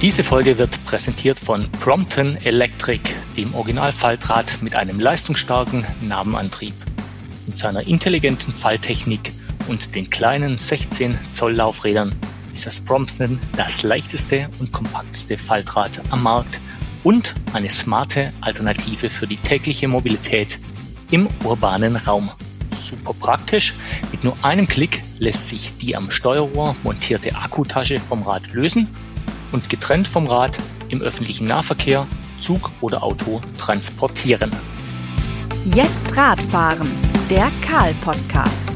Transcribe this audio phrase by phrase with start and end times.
[0.00, 3.00] Diese Folge wird präsentiert von Prompton Electric,
[3.36, 6.74] dem Originalfaltrad mit einem leistungsstarken Nabenantrieb.
[7.46, 9.32] Mit seiner intelligenten Falltechnik
[9.66, 12.14] und den kleinen 16 Zoll Laufrädern
[12.54, 16.60] ist das Prompton das leichteste und kompakteste Faltrad am Markt
[17.02, 20.60] und eine smarte Alternative für die tägliche Mobilität
[21.10, 22.30] im urbanen Raum.
[22.80, 23.74] Super praktisch,
[24.12, 28.86] mit nur einem Klick lässt sich die am Steuerrohr montierte Akkutasche vom Rad lösen
[29.52, 32.06] und getrennt vom Rad im öffentlichen Nahverkehr,
[32.40, 34.52] Zug oder Auto transportieren.
[35.74, 36.88] Jetzt Radfahren,
[37.28, 38.68] der Karl-Podcast.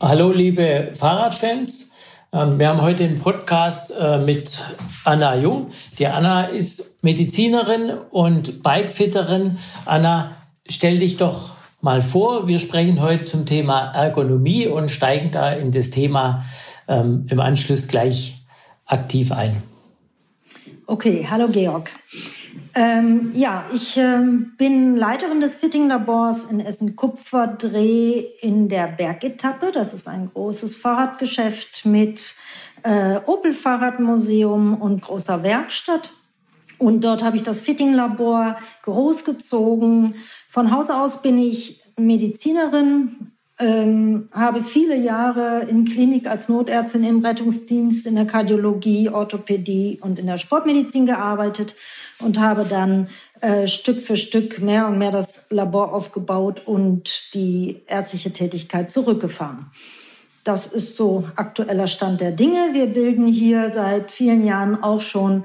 [0.00, 1.90] Hallo liebe Fahrradfans.
[2.32, 4.62] Ähm, wir haben heute einen Podcast äh, mit
[5.04, 5.70] Anna Jung.
[5.98, 9.58] Die Anna ist Medizinerin und Bikefitterin.
[9.84, 10.36] Anna,
[10.68, 12.46] stell dich doch mal vor.
[12.46, 16.44] Wir sprechen heute zum Thema Ergonomie und steigen da in das Thema
[16.88, 18.39] ähm, im Anschluss gleich
[18.90, 19.62] aktiv ein.
[20.86, 21.90] Okay, hallo Georg.
[22.74, 29.70] Ähm, ja, ich ähm, bin Leiterin des Fitting-Labors in Essen-Kupferdreh in der Bergetappe.
[29.72, 32.34] Das ist ein großes Fahrradgeschäft mit
[32.82, 36.12] äh, Opel-Fahrradmuseum und großer Werkstatt.
[36.78, 40.14] Und dort habe ich das Fitting-Labor großgezogen.
[40.48, 47.24] Von Haus aus bin ich Medizinerin, ähm, habe viele Jahre in Klinik als Notärztin im
[47.24, 51.76] Rettungsdienst, in der Kardiologie, Orthopädie und in der Sportmedizin gearbeitet
[52.18, 53.08] und habe dann
[53.40, 59.66] äh, Stück für Stück mehr und mehr das Labor aufgebaut und die ärztliche Tätigkeit zurückgefahren.
[60.42, 62.70] Das ist so aktueller Stand der Dinge.
[62.72, 65.44] Wir bilden hier seit vielen Jahren auch schon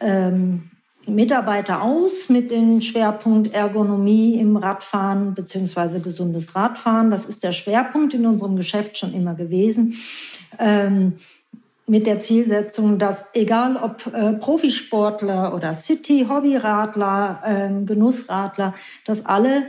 [0.00, 0.70] ähm,
[1.06, 7.10] Mitarbeiter aus mit dem Schwerpunkt Ergonomie im Radfahren beziehungsweise gesundes Radfahren.
[7.10, 9.94] Das ist der Schwerpunkt in unserem Geschäft schon immer gewesen.
[10.58, 11.14] Ähm,
[11.86, 19.62] mit der Zielsetzung, dass egal ob äh, Profisportler oder City, Hobbyradler, äh, Genussradler, dass alle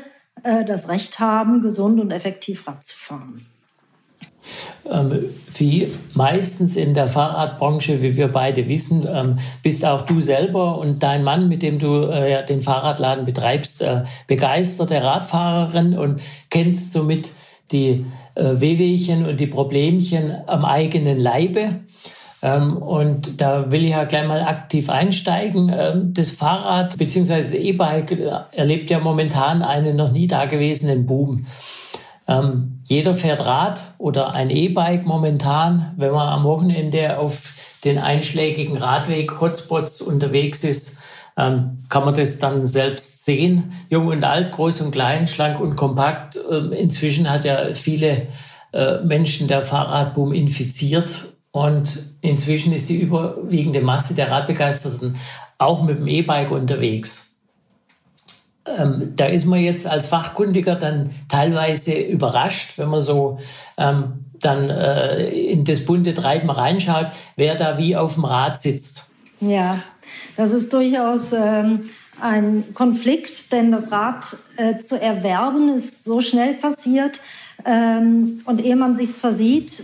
[0.43, 3.45] äh, das Recht haben, gesund und effektiv Rad zu fahren.
[4.91, 10.77] Ähm, wie meistens in der Fahrradbranche, wie wir beide wissen, ähm, bist auch du selber
[10.77, 16.93] und dein Mann, mit dem du äh, den Fahrradladen betreibst, äh, begeisterte Radfahrerin und kennst
[16.93, 17.31] somit
[17.71, 18.05] die
[18.35, 21.79] äh, Wehwehchen und die Problemchen am eigenen Leibe.
[22.41, 26.13] Ähm, und da will ich ja gleich mal aktiv einsteigen.
[26.13, 27.57] das Fahrrad bzw.
[27.57, 28.17] E-Bike
[28.51, 31.45] erlebt ja momentan einen noch nie dagewesenen Boom.
[32.27, 35.93] Ähm, jeder fährt Rad oder ein E-Bike momentan.
[35.97, 40.97] Wenn man am Wochenende auf den einschlägigen Radweg-Hotspots unterwegs ist,
[41.37, 43.71] ähm, kann man das dann selbst sehen.
[43.89, 46.39] Jung und alt, groß und klein, schlank und kompakt.
[46.51, 48.27] Ähm, inzwischen hat ja viele
[48.73, 55.15] äh, Menschen der Fahrradboom infiziert und inzwischen ist die überwiegende Masse der Radbegeisterten
[55.59, 57.26] auch mit dem E-Bike unterwegs
[58.77, 63.39] ähm, da ist man jetzt als Fachkundiger dann teilweise überrascht, wenn man so
[63.77, 69.05] ähm, dann äh, in das bunte Treiben reinschaut, wer da wie auf dem Rad sitzt.
[69.39, 69.79] Ja,
[70.35, 71.89] das ist durchaus ähm,
[72.21, 77.21] ein Konflikt, denn das Rad äh, zu erwerben ist so schnell passiert
[77.65, 79.83] ähm, und ehe man sich's versieht,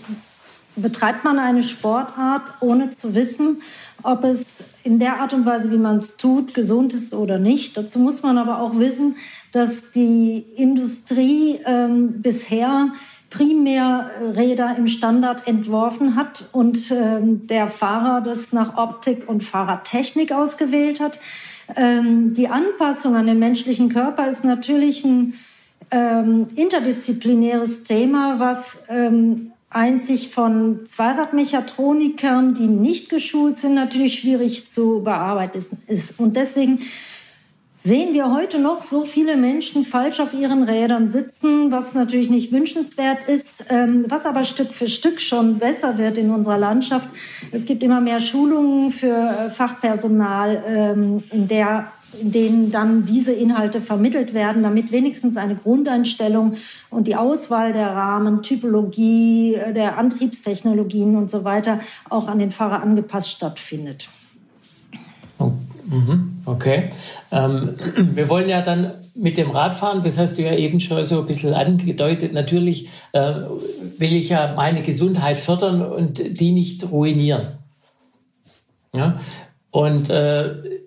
[0.75, 3.61] betreibt man eine Sportart, ohne zu wissen,
[4.01, 7.77] ob es in der Art und Weise, wie man es tut, gesund ist oder nicht.
[7.77, 9.15] Dazu muss man aber auch wissen,
[9.51, 12.91] dass die Industrie ähm, bisher
[13.29, 20.99] Primärräder im Standard entworfen hat und ähm, der Fahrer das nach Optik und Fahrradtechnik ausgewählt
[20.99, 21.19] hat.
[21.75, 25.33] Ähm, die Anpassung an den menschlichen Körper ist natürlich ein
[25.89, 35.01] ähm, interdisziplinäres Thema, was ähm, einzig von Zweiradmechatronikern, die nicht geschult sind, natürlich schwierig zu
[35.03, 36.19] bearbeiten ist.
[36.19, 36.79] Und deswegen
[37.83, 42.53] sehen wir heute noch so viele Menschen falsch auf ihren Rädern sitzen, was natürlich nicht
[42.53, 47.09] wünschenswert ist, ähm, was aber Stück für Stück schon besser wird in unserer Landschaft.
[47.51, 53.33] Es gibt immer mehr Schulungen für äh, Fachpersonal, ähm, in der in denen dann diese
[53.33, 56.53] Inhalte vermittelt werden, damit wenigstens eine Grundeinstellung
[56.89, 61.79] und die Auswahl der Rahmen, Typologie, äh, der Antriebstechnologien und so weiter
[62.09, 64.07] auch an den Fahrer angepasst stattfindet.
[65.39, 65.51] Oh,
[65.85, 66.91] mhm, okay.
[67.31, 71.21] Ähm, wir wollen ja dann mit dem Radfahren, das hast du ja eben schon so
[71.21, 73.33] ein bisschen angedeutet, natürlich äh,
[73.97, 77.59] will ich ja meine Gesundheit fördern und die nicht ruinieren.
[78.93, 79.17] Ja?
[79.71, 80.82] Und äh,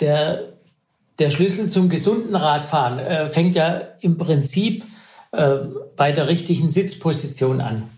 [0.00, 0.52] der,
[1.18, 4.84] der Schlüssel zum gesunden Radfahren äh, fängt ja im Prinzip
[5.32, 5.56] äh,
[5.96, 7.90] bei der richtigen Sitzposition an.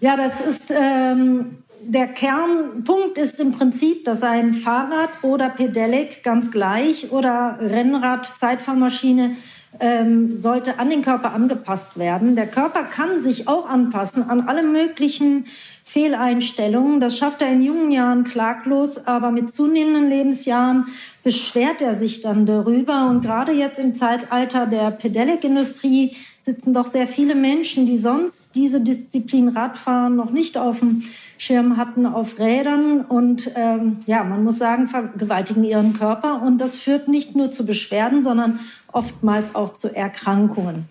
[0.00, 1.58] Ja, das ist ähm,
[1.88, 9.36] der Kernpunkt ist im Prinzip, dass ein Fahrrad oder Pedelec ganz gleich oder Rennrad, Zeitfahrmaschine
[9.78, 12.34] ähm, sollte an den Körper angepasst werden.
[12.34, 15.46] Der Körper kann sich auch anpassen an alle möglichen
[15.88, 16.98] Fehleinstellungen.
[16.98, 20.86] Das schafft er in jungen Jahren klaglos, aber mit zunehmenden Lebensjahren
[21.22, 23.06] beschwert er sich dann darüber.
[23.06, 28.80] Und gerade jetzt im Zeitalter der Pedelec-Industrie sitzen doch sehr viele Menschen, die sonst diese
[28.80, 31.04] Disziplin Radfahren noch nicht auf dem
[31.38, 33.02] Schirm hatten, auf Rädern.
[33.02, 36.42] Und ähm, ja, man muss sagen, vergewaltigen ihren Körper.
[36.42, 38.58] Und das führt nicht nur zu Beschwerden, sondern
[38.90, 40.86] oftmals auch zu Erkrankungen.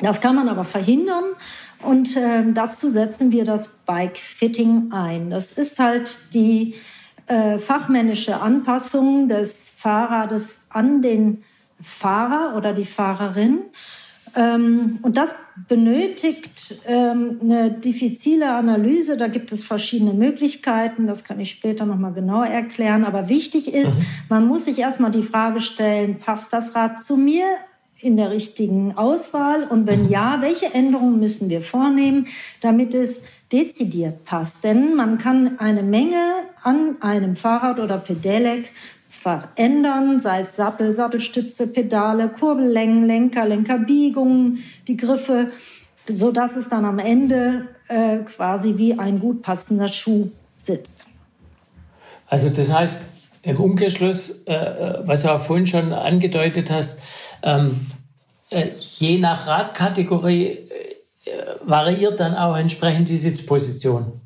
[0.00, 1.24] Das kann man aber verhindern
[1.82, 5.30] und äh, dazu setzen wir das Bike Fitting ein.
[5.30, 6.74] Das ist halt die
[7.26, 11.42] äh, fachmännische Anpassung des Fahrrades an den
[11.80, 13.60] Fahrer oder die Fahrerin.
[14.36, 15.34] Ähm, und das
[15.68, 19.16] benötigt ähm, eine diffizile Analyse.
[19.16, 21.06] Da gibt es verschiedene Möglichkeiten.
[21.06, 23.04] Das kann ich später nochmal genauer erklären.
[23.04, 24.04] Aber wichtig ist, mhm.
[24.28, 27.46] man muss sich erstmal die Frage stellen, passt das Rad zu mir?
[28.02, 29.64] In der richtigen Auswahl?
[29.64, 32.26] Und wenn ja, welche Änderungen müssen wir vornehmen,
[32.60, 34.64] damit es dezidiert passt?
[34.64, 36.22] Denn man kann eine Menge
[36.62, 38.70] an einem Fahrrad oder Pedelec
[39.08, 45.50] verändern, sei es Sattel, Sattelstütze, Pedale, Kurbellängen, Lenker, Lenkerbiegungen, die Griffe,
[46.06, 51.06] so dass es dann am Ende äh, quasi wie ein gut passender Schuh sitzt.
[52.26, 53.02] Also das heißt
[53.42, 57.00] im Umkehrschluss, äh, äh was du auch vorhin schon angedeutet hast,
[57.42, 57.86] ähm,
[58.50, 60.68] äh, je nach Radkategorie äh,
[61.62, 64.20] variiert dann auch entsprechend die Sitzposition.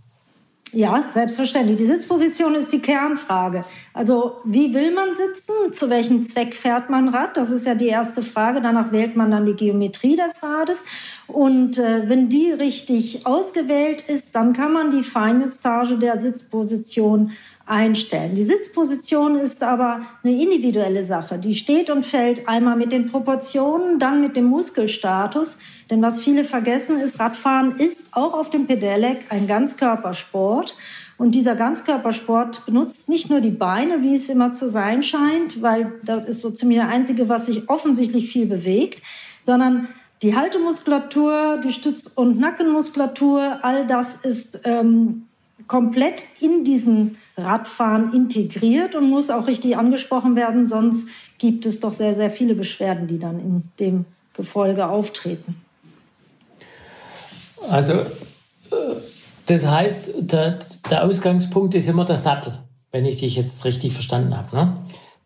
[0.74, 1.76] Ja, selbstverständlich.
[1.76, 3.64] Die Sitzposition ist die Kernfrage.
[3.92, 5.72] Also wie will man sitzen?
[5.72, 7.36] Zu welchem Zweck fährt man Rad?
[7.36, 8.60] Das ist ja die erste Frage.
[8.60, 10.82] Danach wählt man dann die Geometrie des Rades.
[11.28, 17.30] Und äh, wenn die richtig ausgewählt ist, dann kann man die Feingestage der Sitzposition
[17.66, 18.34] einstellen.
[18.34, 21.38] Die Sitzposition ist aber eine individuelle Sache.
[21.38, 25.58] Die steht und fällt einmal mit den Proportionen, dann mit dem Muskelstatus.
[25.90, 30.76] Denn was viele vergessen ist, Radfahren ist auch auf dem Pedelec ein Ganzkörpersport.
[31.16, 35.92] Und dieser Ganzkörpersport benutzt nicht nur die Beine, wie es immer zu sein scheint, weil
[36.04, 39.00] das ist so ziemlich der einzige, was sich offensichtlich viel bewegt,
[39.40, 39.88] sondern
[40.22, 45.26] die Haltemuskulatur, die Stütz- und Nackenmuskulatur, all das ist ähm,
[45.66, 51.08] komplett in diesen Radfahren integriert und muss auch richtig angesprochen werden, sonst
[51.38, 55.56] gibt es doch sehr, sehr viele Beschwerden, die dann in dem Gefolge auftreten.
[57.70, 58.94] Also äh,
[59.46, 60.58] das heißt, der,
[60.90, 62.58] der Ausgangspunkt ist immer der Sattel,
[62.92, 64.56] wenn ich dich jetzt richtig verstanden habe.
[64.56, 64.76] Ne?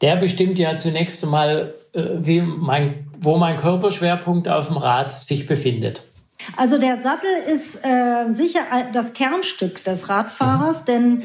[0.00, 5.46] Der bestimmt ja zunächst einmal, äh, wie mein, wo mein Körperschwerpunkt auf dem Rad sich
[5.46, 6.02] befindet.
[6.56, 8.60] Also der Sattel ist äh, sicher
[8.92, 11.22] das Kernstück des Radfahrers, denn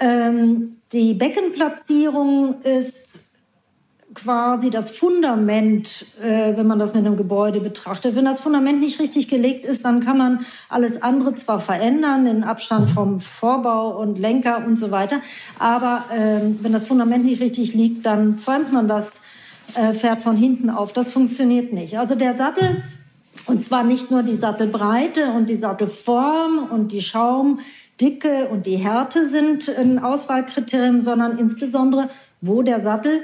[0.00, 3.28] ähm, die Beckenplatzierung ist
[4.14, 8.16] quasi das Fundament, äh, wenn man das mit einem Gebäude betrachtet.
[8.16, 12.42] Wenn das Fundament nicht richtig gelegt ist, dann kann man alles andere zwar verändern, den
[12.42, 15.20] Abstand vom Vorbau und Lenker und so weiter,
[15.58, 19.20] aber äh, wenn das Fundament nicht richtig liegt, dann zäumt man das
[19.74, 20.92] äh, Pferd von hinten auf.
[20.92, 21.98] Das funktioniert nicht.
[21.98, 22.82] Also der Sattel
[23.48, 29.26] und zwar nicht nur die Sattelbreite und die Sattelform und die Schaumdicke und die Härte
[29.26, 32.10] sind ein Auswahlkriterium, sondern insbesondere,
[32.42, 33.22] wo der Sattel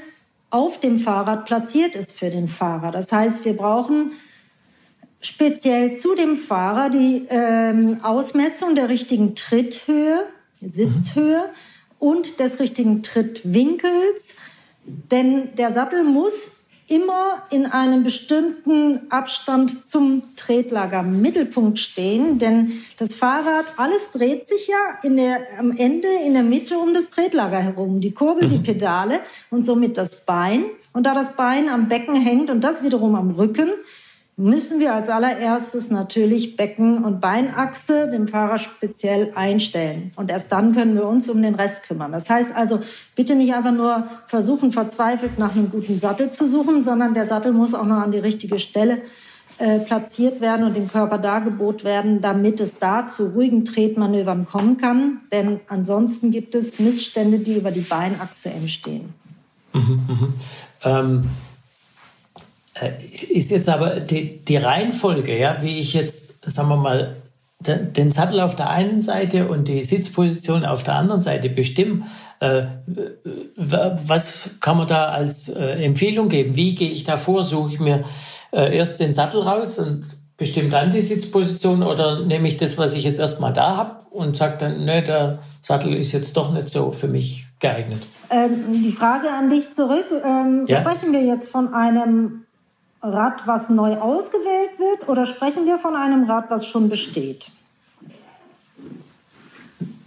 [0.48, 2.90] auf dem Fahrrad platziert ist für den Fahrer.
[2.90, 4.12] Das heißt, wir brauchen
[5.20, 10.24] speziell zu dem Fahrer die ähm, Ausmessung der richtigen Tritthöhe,
[10.60, 11.50] Sitzhöhe
[11.98, 14.36] und des richtigen Trittwinkels.
[14.86, 16.50] Denn der Sattel muss
[16.86, 24.68] immer in einem bestimmten Abstand zum Tretlager Mittelpunkt stehen, denn das Fahrrad, alles dreht sich
[24.68, 28.00] ja in der, am Ende in der Mitte um das Tretlager herum.
[28.00, 28.52] Die Kurbel, mhm.
[28.52, 30.64] die Pedale und somit das Bein.
[30.92, 33.70] Und da das Bein am Becken hängt und das wiederum am Rücken,
[34.36, 40.12] müssen wir als allererstes natürlich Becken- und Beinachse dem Fahrer speziell einstellen.
[40.16, 42.10] Und erst dann können wir uns um den Rest kümmern.
[42.10, 42.80] Das heißt also,
[43.14, 47.52] bitte nicht einfach nur versuchen, verzweifelt nach einem guten Sattel zu suchen, sondern der Sattel
[47.52, 49.02] muss auch noch an die richtige Stelle
[49.58, 54.78] äh, platziert werden und dem Körper dargebot werden, damit es da zu ruhigen Tretmanövern kommen
[54.78, 55.20] kann.
[55.30, 59.14] Denn ansonsten gibt es Missstände, die über die Beinachse entstehen.
[59.72, 60.28] Mhm, mh.
[60.84, 61.53] ähm äh,
[63.30, 67.16] ist jetzt aber die, die Reihenfolge, ja, wie ich jetzt, sagen wir mal,
[67.60, 72.04] den Sattel auf der einen Seite und die Sitzposition auf der anderen Seite bestimmen.
[72.40, 72.66] Äh,
[73.56, 76.56] was kann man da als äh, Empfehlung geben?
[76.56, 77.42] Wie gehe ich da vor?
[77.42, 78.04] Suche ich mir
[78.52, 80.04] erst den Sattel raus und
[80.36, 84.36] bestimmt an, die Sitzposition, oder nehme ich das, was ich jetzt erstmal da habe und
[84.36, 88.02] sage dann, ne, der Sattel ist jetzt doch nicht so für mich geeignet?
[88.30, 90.06] Ähm, die Frage an dich zurück.
[90.24, 90.80] Ähm, ja?
[90.80, 92.43] Sprechen wir jetzt von einem
[93.04, 97.50] Rad, was neu ausgewählt wird, oder sprechen wir von einem Rad, was schon besteht?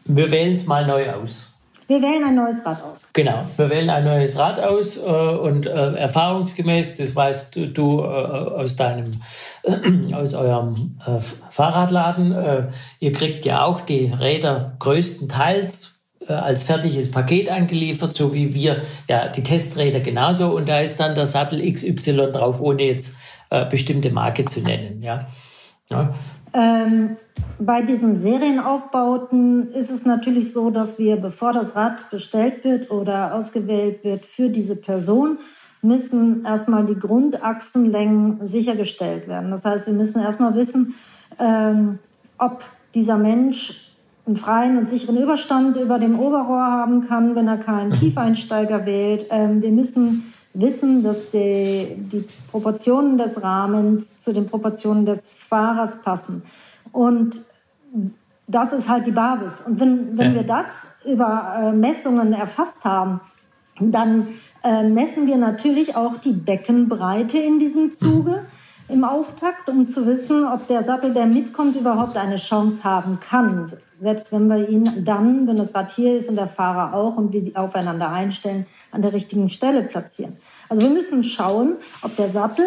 [0.06, 1.54] Wir wählen es mal neu aus.
[1.88, 3.08] Wir wählen ein neues Rad aus.
[3.14, 8.02] Genau, wir wählen ein neues Rad aus äh, und äh, erfahrungsgemäß, das weißt du, du
[8.02, 9.12] äh, aus deinem,
[10.14, 12.64] aus eurem äh, Fahrradladen, äh,
[13.00, 15.97] ihr kriegt ja auch die Räder größtenteils äh,
[16.28, 20.56] als fertiges Paket angeliefert, so wie wir ja die Testräder genauso.
[20.56, 23.16] Und da ist dann der Sattel XY drauf, ohne jetzt
[23.70, 25.02] bestimmte Marke zu nennen.
[25.02, 25.28] Ja.
[25.90, 26.14] ja.
[26.54, 27.18] Ähm,
[27.60, 33.34] bei diesen Serienaufbauten ist es natürlich so, dass wir, bevor das Rad bestellt wird oder
[33.34, 35.40] ausgewählt wird für diese Person,
[35.82, 39.52] müssen erstmal die Grundachsenlängen sichergestellt werden.
[39.52, 40.96] Das heißt, wir müssen erstmal wissen,
[41.40, 42.00] ähm,
[42.38, 42.64] ob
[42.96, 43.87] dieser Mensch
[44.28, 49.28] einen freien und sicheren Überstand über dem Oberrohr haben kann, wenn er keinen Tiefeinsteiger wählt.
[49.30, 56.02] Ähm, wir müssen wissen, dass die, die Proportionen des Rahmens zu den Proportionen des Fahrers
[56.02, 56.44] passen.
[56.92, 57.42] Und
[58.48, 59.62] das ist halt die Basis.
[59.62, 60.36] Und wenn, wenn ja.
[60.36, 63.22] wir das über äh, Messungen erfasst haben,
[63.80, 64.28] dann
[64.64, 68.46] äh, messen wir natürlich auch die Beckenbreite in diesem Zuge
[68.90, 73.68] im Auftakt, um zu wissen, ob der Sattel, der mitkommt, überhaupt eine Chance haben kann.
[74.00, 77.34] Selbst wenn wir ihn dann, wenn das Rad hier ist und der Fahrer auch und
[77.34, 80.38] wir die aufeinander einstellen, an der richtigen Stelle platzieren.
[80.70, 82.66] Also wir müssen schauen, ob der Sattel,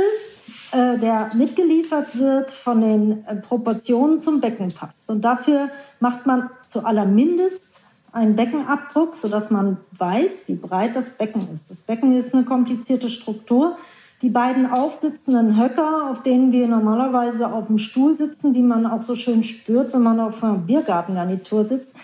[0.72, 5.08] äh, der mitgeliefert wird, von den äh, Proportionen zum Becken passt.
[5.10, 5.70] Und dafür
[6.00, 7.82] macht man zu allermindest
[8.12, 11.70] einen Beckenabdruck, sodass man weiß, wie breit das Becken ist.
[11.70, 13.76] Das Becken ist eine komplizierte Struktur
[14.22, 19.00] die beiden aufsitzenden Höcker, auf denen wir normalerweise auf dem Stuhl sitzen, die man auch
[19.00, 21.94] so schön spürt, wenn man auf einer Biergartengarnitur sitzt,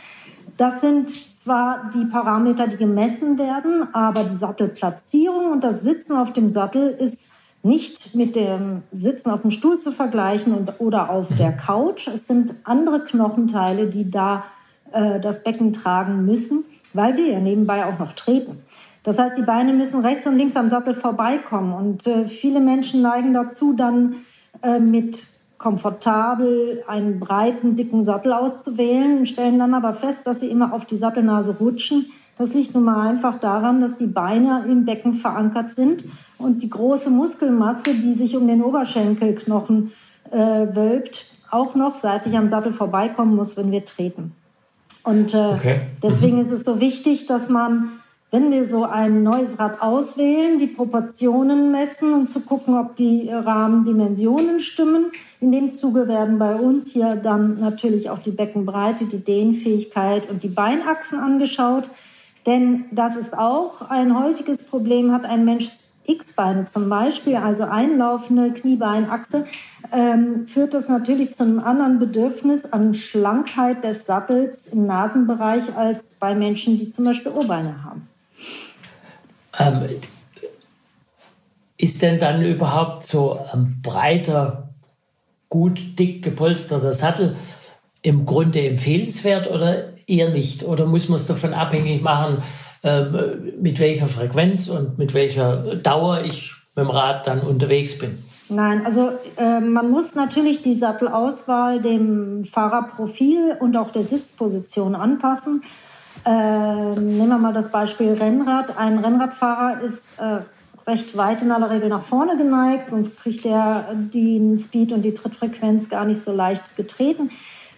[0.56, 6.32] das sind zwar die Parameter, die gemessen werden, aber die Sattelplatzierung und das Sitzen auf
[6.32, 7.30] dem Sattel ist
[7.62, 12.08] nicht mit dem Sitzen auf dem Stuhl zu vergleichen und, oder auf der Couch.
[12.08, 14.44] Es sind andere Knochenteile, die da
[14.92, 18.62] äh, das Becken tragen müssen, weil wir ja nebenbei auch noch treten.
[19.06, 21.72] Das heißt, die Beine müssen rechts und links am Sattel vorbeikommen.
[21.72, 24.16] Und äh, viele Menschen neigen dazu, dann
[24.64, 30.72] äh, mit komfortabel einen breiten, dicken Sattel auszuwählen, stellen dann aber fest, dass sie immer
[30.72, 32.06] auf die Sattelnase rutschen.
[32.36, 36.04] Das liegt nun mal einfach daran, dass die Beine im Becken verankert sind
[36.36, 39.92] und die große Muskelmasse, die sich um den Oberschenkelknochen
[40.32, 44.32] äh, wölbt, auch noch seitlich am Sattel vorbeikommen muss, wenn wir treten.
[45.04, 45.80] Und äh, okay.
[46.02, 47.90] deswegen ist es so wichtig, dass man
[48.36, 53.30] wenn wir so ein neues Rad auswählen, die Proportionen messen, um zu gucken, ob die
[53.32, 55.06] Rahmendimensionen stimmen.
[55.40, 60.42] In dem Zuge werden bei uns hier dann natürlich auch die Beckenbreite, die Dehnfähigkeit und
[60.42, 61.88] die Beinachsen angeschaut.
[62.44, 65.70] Denn das ist auch ein häufiges Problem, hat ein Mensch
[66.04, 69.46] X-Beine zum Beispiel, also einlaufende Kniebeinachse,
[69.92, 76.16] ähm, führt das natürlich zu einem anderen Bedürfnis an Schlankheit des Sattels im Nasenbereich als
[76.20, 78.06] bei Menschen, die zum Beispiel O-Beine haben.
[79.58, 79.82] Ähm,
[81.78, 84.70] ist denn dann überhaupt so ein breiter,
[85.48, 87.36] gut dick gepolsterter Sattel
[88.02, 90.62] im Grunde empfehlenswert oder eher nicht?
[90.62, 92.42] Oder muss man es davon abhängig machen,
[92.82, 98.18] ähm, mit welcher Frequenz und mit welcher Dauer ich mit dem Rad dann unterwegs bin?
[98.48, 105.62] Nein, also äh, man muss natürlich die Sattelauswahl dem Fahrerprofil und auch der Sitzposition anpassen.
[106.26, 108.76] Ähm, nehmen wir mal das Beispiel Rennrad.
[108.76, 110.40] Ein Rennradfahrer ist äh,
[110.84, 115.14] recht weit in aller Regel nach vorne geneigt, sonst kriegt er den Speed und die
[115.14, 117.30] Trittfrequenz gar nicht so leicht getreten.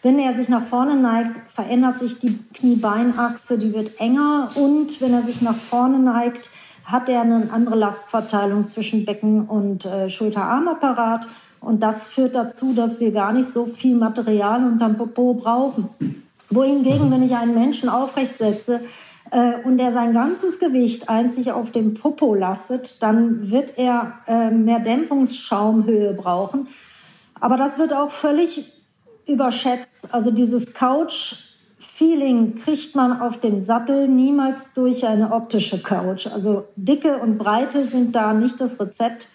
[0.03, 5.13] Wenn er sich nach vorne neigt, verändert sich die Knie-Beinachse, die wird enger und wenn
[5.13, 6.49] er sich nach vorne neigt,
[6.85, 11.29] hat er eine andere Lastverteilung zwischen Becken und äh, Schulter-Armapparat
[11.61, 15.91] und das führt dazu, dass wir gar nicht so viel Material unterm Popo brauchen.
[16.51, 18.81] Wohingegen, wenn ich einen Menschen aufrecht setze
[19.31, 24.51] äh, und er sein ganzes Gewicht einzig auf dem Popo lastet, dann wird er äh,
[24.51, 26.69] mehr Dämpfungsschaumhöhe brauchen.
[27.41, 28.73] Aber das wird auch völlig
[29.27, 30.13] überschätzt.
[30.13, 36.27] Also dieses Couch-Feeling kriegt man auf dem Sattel niemals durch eine optische Couch.
[36.27, 39.29] Also Dicke und Breite sind da nicht das Rezept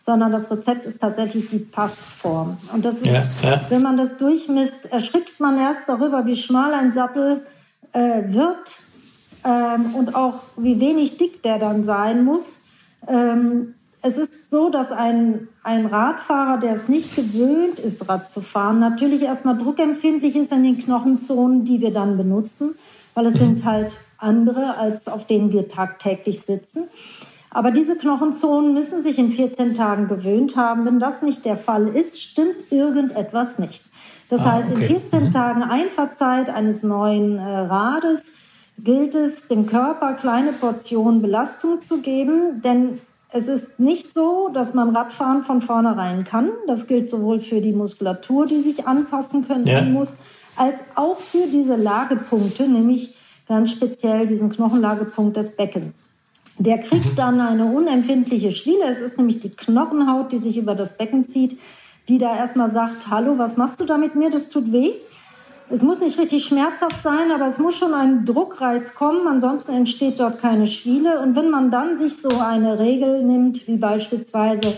[0.00, 2.56] sondern das Rezept ist tatsächlich die Passform.
[2.72, 3.60] Und das ist, ja, ja.
[3.68, 7.44] wenn man das durchmisst, erschrickt man erst darüber, wie schmal ein Sattel
[7.92, 8.78] äh, wird
[9.44, 12.60] ähm, und auch wie wenig dick der dann sein muss.
[13.06, 18.40] Ähm, es ist so, dass ein, ein Radfahrer, der es nicht gewöhnt ist, Rad zu
[18.40, 22.76] fahren, natürlich erstmal druckempfindlich ist in den Knochenzonen, die wir dann benutzen,
[23.12, 26.84] weil es sind halt andere, als auf denen wir tagtäglich sitzen.
[27.50, 30.86] Aber diese Knochenzonen müssen sich in 14 Tagen gewöhnt haben.
[30.86, 33.84] Wenn das nicht der Fall ist, stimmt irgendetwas nicht.
[34.28, 34.82] Das ah, heißt, okay.
[34.82, 35.30] in 14 mhm.
[35.32, 38.32] Tagen Einfahrzeit eines neuen äh, Rades
[38.78, 43.00] gilt es, dem Körper kleine Portionen Belastung zu geben, denn
[43.32, 46.50] es ist nicht so, dass man Radfahren von vornherein kann.
[46.66, 49.82] Das gilt sowohl für die Muskulatur, die sich anpassen können ja.
[49.82, 50.16] muss,
[50.56, 53.14] als auch für diese Lagepunkte, nämlich
[53.46, 56.04] ganz speziell diesen Knochenlagepunkt des Beckens.
[56.60, 57.16] Der kriegt mhm.
[57.16, 58.84] dann eine unempfindliche Schwiele.
[58.84, 61.58] Es ist nämlich die Knochenhaut, die sich über das Becken zieht,
[62.06, 64.30] die da erstmal sagt, hallo, was machst du da mit mir?
[64.30, 64.92] Das tut weh.
[65.70, 70.20] Es muss nicht richtig schmerzhaft sein, aber es muss schon ein Druckreiz kommen, ansonsten entsteht
[70.20, 71.20] dort keine Schwiele.
[71.20, 74.76] Und wenn man dann sich so eine Regel nimmt, wie beispielsweise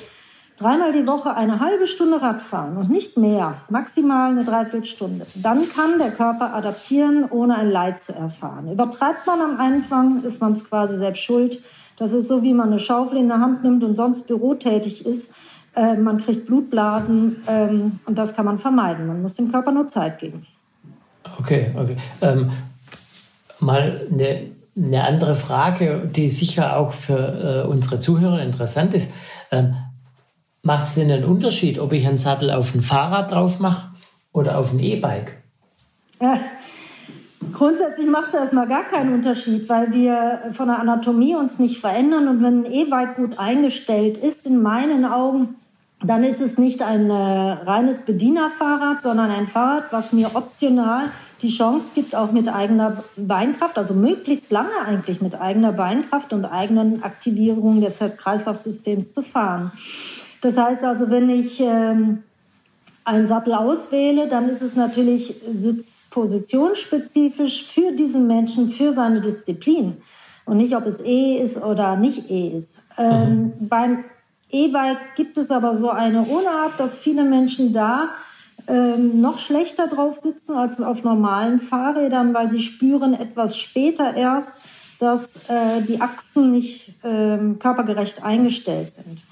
[0.63, 5.99] dreimal die Woche eine halbe Stunde Radfahren und nicht mehr, maximal eine Dreiviertelstunde, dann kann
[5.99, 8.71] der Körper adaptieren, ohne ein Leid zu erfahren.
[8.71, 11.63] Übertreibt man am Anfang, ist man es quasi selbst schuld.
[11.99, 15.33] Das ist so, wie man eine Schaufel in der Hand nimmt und sonst bürotätig ist.
[15.75, 19.07] Äh, man kriegt Blutblasen ähm, und das kann man vermeiden.
[19.07, 20.47] Man muss dem Körper nur Zeit geben.
[21.39, 21.97] Okay, okay.
[22.21, 22.51] Ähm,
[23.59, 29.11] mal eine, eine, andere Frage, die sicher auch für äh, unsere Zuhörer interessant ist.
[29.51, 29.75] Ähm,
[30.63, 33.91] Macht es denn einen Unterschied, ob ich einen Sattel auf ein Fahrrad drauf mache
[34.33, 35.43] oder auf ein E-Bike?
[36.21, 36.39] Ja.
[37.53, 42.29] Grundsätzlich macht es erstmal gar keinen Unterschied, weil wir von der Anatomie uns nicht verändern.
[42.29, 45.57] Und wenn ein E-Bike gut eingestellt ist, in meinen Augen,
[46.05, 51.11] dann ist es nicht ein äh, reines Bedienerfahrrad, sondern ein Fahrrad, was mir optional
[51.43, 56.45] die Chance gibt, auch mit eigener Beinkraft, also möglichst lange eigentlich mit eigener Beinkraft und
[56.45, 59.73] eigenen Aktivierungen des Herz-Kreislauf-Systems zu fahren.
[60.43, 62.25] Das heißt also, wenn ich ähm,
[63.05, 69.97] einen Sattel auswähle, dann ist es natürlich sitzpositionsspezifisch für diesen Menschen, für seine Disziplin.
[70.45, 72.83] Und nicht, ob es E ist oder nicht E ist.
[72.99, 73.69] Ähm, mhm.
[73.69, 74.05] Beim
[74.51, 78.11] E-Bike gibt es aber so eine Unart, dass viele Menschen da
[78.67, 84.55] ähm, noch schlechter drauf sitzen als auf normalen Fahrrädern, weil sie spüren etwas später erst,
[84.99, 89.25] dass äh, die Achsen nicht ähm, körpergerecht eingestellt sind.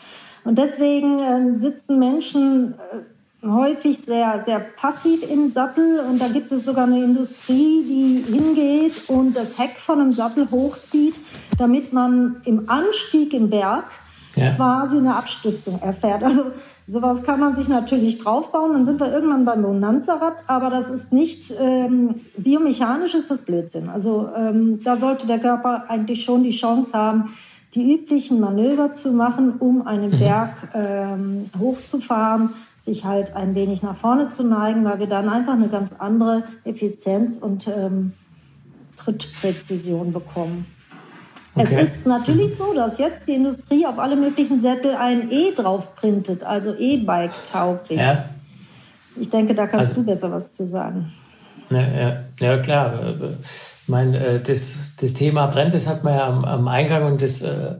[0.44, 6.00] Und deswegen äh, sitzen Menschen äh, häufig sehr, sehr passiv im Sattel.
[6.00, 10.50] Und da gibt es sogar eine Industrie, die hingeht und das Heck von einem Sattel
[10.50, 11.20] hochzieht,
[11.58, 13.84] damit man im Anstieg im Berg
[14.36, 14.52] ja.
[14.52, 16.22] quasi eine Abstützung erfährt.
[16.22, 16.44] Also
[16.86, 18.72] sowas kann man sich natürlich draufbauen.
[18.72, 23.88] Dann sind wir irgendwann beim Bonanza-Rad, aber das ist nicht ähm, biomechanisch, ist das Blödsinn.
[23.88, 27.30] Also ähm, da sollte der Körper eigentlich schon die Chance haben,
[27.74, 30.18] die üblichen Manöver zu machen, um einen mhm.
[30.18, 35.52] Berg ähm, hochzufahren, sich halt ein wenig nach vorne zu neigen, weil wir dann einfach
[35.52, 38.12] eine ganz andere Effizienz und ähm,
[38.96, 40.66] Trittpräzision bekommen.
[41.54, 41.76] Okay.
[41.80, 45.94] Es ist natürlich so, dass jetzt die Industrie auf alle möglichen Sättel ein E drauf
[45.94, 47.98] printet, also E-Bike tauglich.
[47.98, 48.30] Ja.
[49.16, 51.12] Ich denke, da kannst also, du besser was zu sagen.
[51.68, 53.14] Ja, ja, ja klar.
[53.90, 57.42] Meine, äh, das, das Thema brennt, das hat man ja am, am Eingang und des
[57.42, 57.74] äh,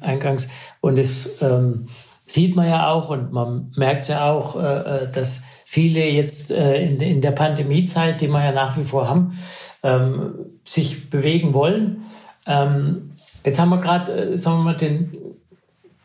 [0.00, 0.48] Eingangs
[0.80, 1.86] und das ähm,
[2.30, 6.80] sieht man ja auch und man merkt ja auch, äh, äh, dass viele jetzt äh,
[6.82, 9.38] in, in der Pandemiezeit, die wir ja nach wie vor haben,
[9.82, 12.02] ähm, sich bewegen wollen.
[12.46, 13.12] Ähm,
[13.44, 15.16] jetzt haben wir gerade, äh, sagen mal, den,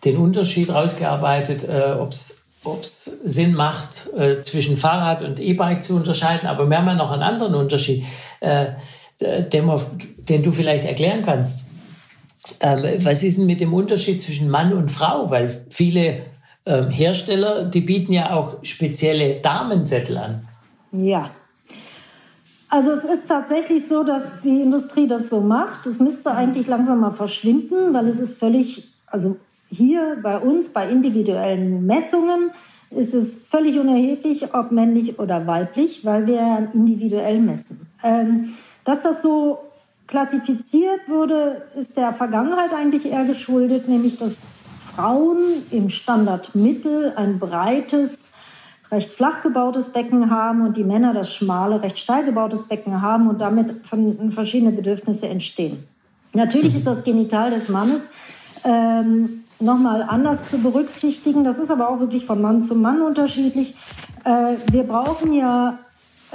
[0.04, 2.41] den Unterschied rausgearbeitet, äh, ob es
[3.24, 4.10] Sinn macht,
[4.41, 6.48] zwischen Fahrrad und E-Bike zu unterscheiden.
[6.48, 8.04] Aber haben ja noch einen anderen Unterschied,
[9.21, 9.80] den, wir,
[10.30, 11.65] den, du vielleicht erklären kannst.
[12.60, 15.30] Ähm, was ist denn mit dem Unterschied zwischen Mann und Frau?
[15.30, 16.25] Weil viele
[16.65, 20.47] ähm, Hersteller, die bieten ja auch spezielle Damensättel an.
[20.91, 21.32] Ja,
[22.75, 25.86] also es ist tatsächlich so, dass die Industrie das so macht.
[25.86, 29.38] Es müsste eigentlich langsam mal verschwinden, weil es ist völlig, also
[29.69, 32.51] hier bei uns, bei individuellen Messungen,
[32.91, 37.88] ist es völlig unerheblich, ob männlich oder weiblich, weil wir individuell messen.
[38.04, 38.49] Ähm,
[38.86, 39.60] dass das so
[40.08, 44.38] klassifiziert wurde, ist der Vergangenheit eigentlich eher geschuldet, nämlich dass
[44.95, 48.32] Frauen im Standardmittel ein breites
[48.91, 53.28] recht flach gebautes Becken haben und die Männer das schmale, recht steil gebautes Becken haben
[53.28, 53.82] und damit
[54.30, 55.86] verschiedene Bedürfnisse entstehen.
[56.34, 58.10] Natürlich ist das Genital des Mannes
[58.63, 61.43] ähm, nochmal anders zu berücksichtigen.
[61.43, 63.76] Das ist aber auch wirklich von Mann zu Mann unterschiedlich.
[64.24, 65.80] Äh, wir brauchen ja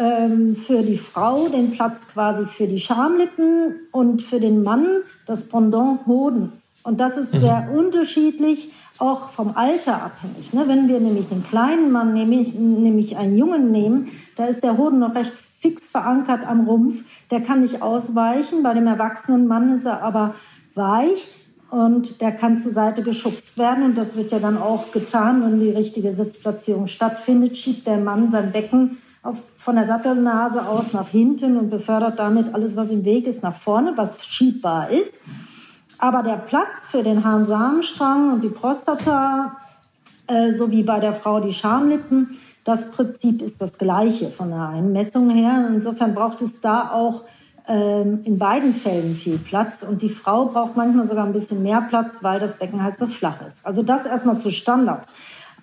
[0.01, 4.87] ähm, für die Frau den Platz quasi für die Schamlippen und für den Mann
[5.27, 6.53] das Pendant Hoden.
[6.83, 7.41] Und das ist mhm.
[7.41, 10.55] sehr unterschiedlich, auch vom Alter abhängig.
[10.55, 10.65] Ne?
[10.67, 14.99] Wenn wir nämlich den kleinen Mann, nämlich, nämlich einen Jungen nehmen, da ist der Hoden
[14.99, 17.03] noch recht fix verankert am Rumpf.
[17.31, 18.63] Der kann nicht ausweichen.
[18.63, 20.35] Bei dem erwachsenen Mann ist er aber
[20.75, 21.29] weich
[21.71, 23.85] und der kann zur Seite geschubst werden.
[23.85, 28.31] Und das wird ja dann auch getan, wenn die richtige Sitzplatzierung stattfindet, schiebt der Mann
[28.31, 33.05] sein Becken auf, von der Sattelnase aus nach hinten und befördert damit alles, was im
[33.05, 35.21] Weg ist, nach vorne, was schiebbar ist.
[35.99, 39.57] Aber der Platz für den Harnsamenstrang und die Prostata,
[40.27, 45.31] äh, sowie bei der Frau die Schamlippen, das Prinzip ist das gleiche von der Einmessung
[45.31, 45.67] her.
[45.69, 47.25] Insofern braucht es da auch
[47.67, 49.83] ähm, in beiden Fällen viel Platz.
[49.83, 53.07] Und die Frau braucht manchmal sogar ein bisschen mehr Platz, weil das Becken halt so
[53.07, 53.65] flach ist.
[53.67, 55.11] Also das erstmal zu Standards.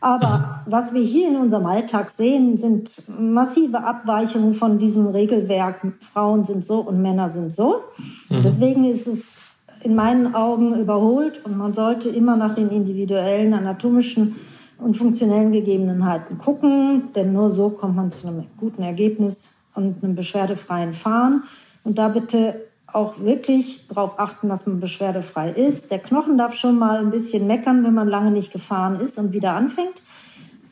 [0.01, 5.81] Aber was wir hier in unserem Alltag sehen, sind massive Abweichungen von diesem Regelwerk.
[5.99, 7.81] Frauen sind so und Männer sind so.
[8.29, 8.41] Mhm.
[8.43, 9.37] Deswegen ist es
[9.83, 14.35] in meinen Augen überholt und man sollte immer nach den individuellen anatomischen
[14.79, 20.15] und funktionellen Gegebenheiten gucken, denn nur so kommt man zu einem guten Ergebnis und einem
[20.15, 21.43] beschwerdefreien Fahren.
[21.83, 25.91] Und da bitte auch wirklich darauf achten, dass man beschwerdefrei ist.
[25.91, 29.31] Der Knochen darf schon mal ein bisschen meckern, wenn man lange nicht gefahren ist und
[29.31, 30.01] wieder anfängt.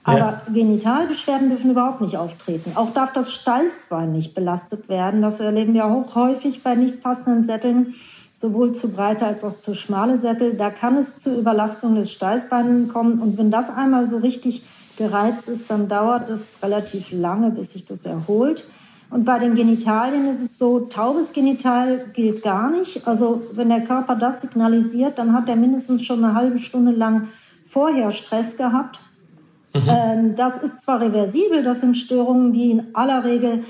[0.03, 0.41] Aber ja.
[0.53, 2.73] Genitalbeschwerden dürfen überhaupt nicht auftreten.
[2.75, 5.21] Auch darf das Steißbein nicht belastet werden.
[5.21, 7.95] Das erleben wir auch häufig bei nicht passenden Sätteln
[8.33, 10.55] sowohl zu breite als auch zu schmale Sättel.
[10.55, 13.19] Da kann es zu Überlastung des Steißbeines kommen.
[13.19, 14.63] Und wenn das einmal so richtig
[14.97, 18.67] gereizt ist, dann dauert es relativ lange, bis sich das erholt.
[19.10, 23.08] Und bei den Genitalien ist es so, taubes Genital gilt gar nicht.
[23.08, 27.30] Also wenn der Körper das signalisiert, dann hat er mindestens schon eine halbe Stunde lang
[27.63, 29.00] vorher Stress gehabt.
[29.74, 29.82] Mhm.
[29.88, 33.63] Ähm, das ist zwar reversibel, das sind Störungen, die in aller Regel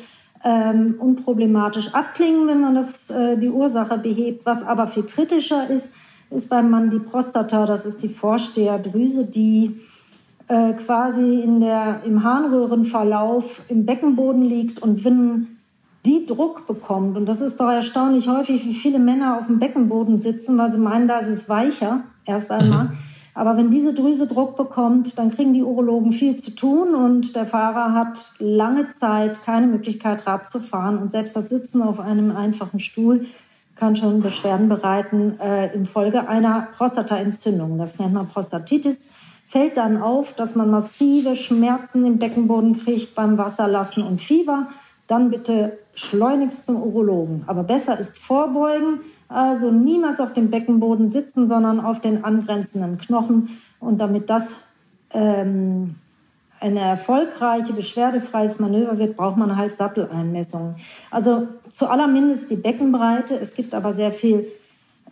[0.44, 4.46] ähm, unproblematisch abklingen, wenn man das, äh, die Ursache behebt.
[4.46, 5.92] Was aber viel kritischer ist,
[6.30, 7.66] ist beim Mann die Prostata.
[7.66, 9.82] Das ist die Vorsteherdrüse, die
[10.48, 14.82] äh, quasi in der, im Harnröhrenverlauf im Beckenboden liegt.
[14.82, 15.58] Und wenn
[16.06, 20.18] die Druck bekommt, und das ist doch erstaunlich häufig, wie viele Männer auf dem Beckenboden
[20.18, 22.86] sitzen, weil sie meinen, da ist es weicher, erst einmal.
[22.86, 22.98] Mhm.
[23.34, 27.46] Aber wenn diese Drüse Druck bekommt, dann kriegen die Urologen viel zu tun und der
[27.46, 30.98] Fahrer hat lange Zeit keine Möglichkeit, Rad zu fahren.
[30.98, 33.26] Und selbst das Sitzen auf einem einfachen Stuhl
[33.76, 37.78] kann schon Beschwerden bereiten äh, infolge einer Prostataentzündung.
[37.78, 39.10] Das nennt man Prostatitis.
[39.46, 44.68] Fällt dann auf, dass man massive Schmerzen im Beckenboden kriegt beim Wasserlassen und Fieber.
[45.08, 47.44] Dann bitte schleunigst zum Urologen.
[47.48, 53.50] Aber besser ist vorbeugen also niemals auf dem Beckenboden sitzen, sondern auf den angrenzenden Knochen.
[53.80, 54.54] Und damit das
[55.12, 55.96] ähm,
[56.60, 60.76] eine erfolgreiche, beschwerdefreies Manöver wird, braucht man halt Satteleinmessungen.
[61.10, 63.36] Also zu allermindest die Beckenbreite.
[63.36, 64.48] Es gibt aber sehr viel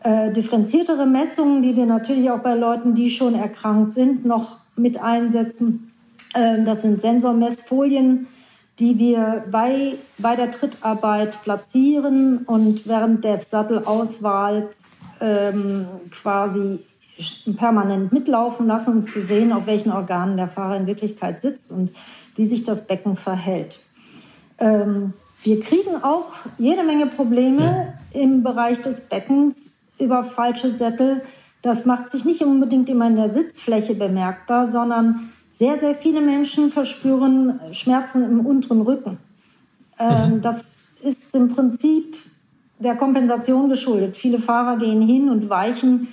[0.04, 5.02] äh, differenziertere Messungen, die wir natürlich auch bei Leuten, die schon erkrankt sind, noch mit
[5.02, 5.92] einsetzen.
[6.36, 8.28] Ähm, das sind Sensormessfolien
[8.80, 14.86] die wir bei, bei der Trittarbeit platzieren und während des Sattelauswahls
[15.22, 16.80] ähm, quasi
[17.56, 21.92] permanent mitlaufen lassen, um zu sehen, auf welchen Organen der Fahrer in Wirklichkeit sitzt und
[22.36, 23.80] wie sich das Becken verhält.
[24.58, 25.14] Ähm,
[25.44, 31.22] wir kriegen auch jede Menge Probleme im Bereich des Beckens über falsche Sättel.
[31.62, 36.72] Das macht sich nicht unbedingt immer in der Sitzfläche bemerkbar, sondern sehr, sehr viele Menschen
[36.72, 39.18] verspüren Schmerzen im unteren Rücken.
[40.00, 40.42] Ähm, mhm.
[40.42, 42.18] Das ist im Prinzip
[42.80, 44.18] der Kompensation geschuldet.
[44.18, 46.08] Viele Fahrer gehen hin und weichen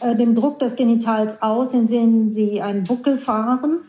[0.00, 3.80] äh, dem Druck des Genitals aus, indem sie einen Buckel fahren.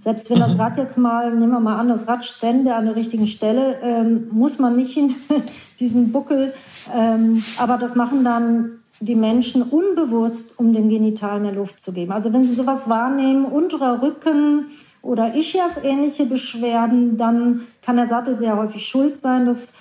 [0.00, 0.60] Selbst wenn das mhm.
[0.60, 4.28] Rad jetzt mal, nehmen wir mal an, das Rad stände an der richtigen Stelle, ähm,
[4.30, 5.14] muss man nicht in
[5.80, 6.54] diesen Buckel.
[6.94, 12.12] Ähm, aber das machen dann die Menschen unbewusst, um dem Genital mehr Luft zu geben.
[12.12, 14.66] Also wenn Sie sowas wahrnehmen, unterer Rücken
[15.02, 19.46] oder Ischias-ähnliche Beschwerden, dann kann der Sattel sehr häufig schuld sein.
[19.46, 19.72] dass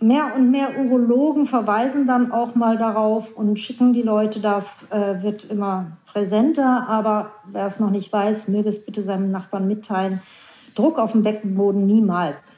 [0.00, 5.22] mehr und mehr Urologen verweisen dann auch mal darauf und schicken die Leute das, äh,
[5.22, 6.88] wird immer präsenter.
[6.88, 10.20] Aber wer es noch nicht weiß, möge es bitte seinem Nachbarn mitteilen.
[10.74, 12.50] Druck auf dem Beckenboden niemals.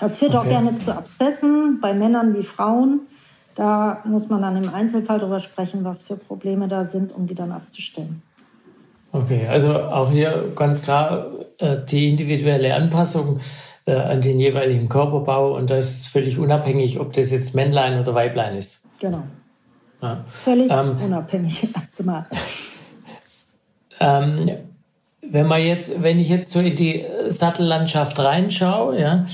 [0.00, 0.38] Das führt okay.
[0.38, 3.00] auch gerne zu Abszessen bei Männern wie Frauen.
[3.54, 7.34] Da muss man dann im Einzelfall darüber sprechen, was für Probleme da sind, um die
[7.34, 8.22] dann abzustellen.
[9.12, 11.26] Okay, also auch hier ganz klar
[11.58, 13.40] äh, die individuelle Anpassung
[13.86, 18.14] äh, an den jeweiligen Körperbau und das ist völlig unabhängig, ob das jetzt Männlein oder
[18.14, 18.86] Weiblein ist.
[19.00, 19.24] Genau.
[20.00, 20.24] Ja.
[20.28, 22.26] Völlig ähm, unabhängig, erst einmal.
[23.98, 24.50] Ähm,
[25.22, 29.26] wenn man jetzt, wenn ich jetzt so in die Sattellandschaft reinschaue, ja,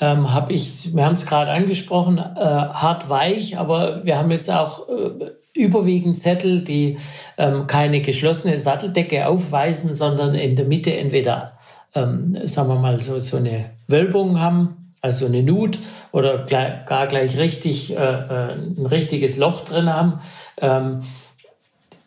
[0.00, 4.50] ähm, habe ich, wir haben es gerade angesprochen, äh, hart weich, aber wir haben jetzt
[4.50, 6.96] auch äh, überwiegend Sättel, die
[7.36, 11.58] ähm, keine geschlossene Satteldecke aufweisen, sondern in der Mitte entweder,
[11.94, 15.78] ähm, sagen wir mal, so, so eine Wölbung haben, also eine Nut
[16.12, 20.20] oder gleich, gar gleich richtig äh, äh ein richtiges Loch drin haben.
[20.60, 21.02] Ähm,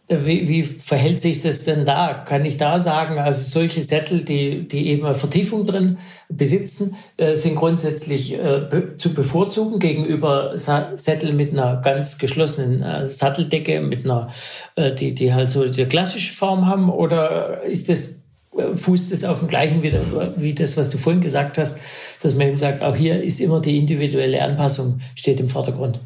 [0.08, 2.14] wie, wie verhält sich das denn da?
[2.14, 5.98] Kann ich da sagen, also solche Sättel, die, die eben eine Vertiefung drin
[6.30, 12.84] besitzen, äh, sind grundsätzlich äh, be zu bevorzugen gegenüber Sa Sättel mit einer ganz geschlossenen
[12.84, 14.30] äh, Satteldecke, mit einer,
[14.76, 16.92] äh, die, die halt so die klassische Form haben?
[16.92, 19.92] Oder ist das, äh, fußt das auf dem gleichen wie,
[20.38, 21.80] wie das, was du vorhin gesagt hast,
[22.22, 26.00] dass man eben sagt, auch hier ist immer die individuelle Anpassung steht im Vordergrund?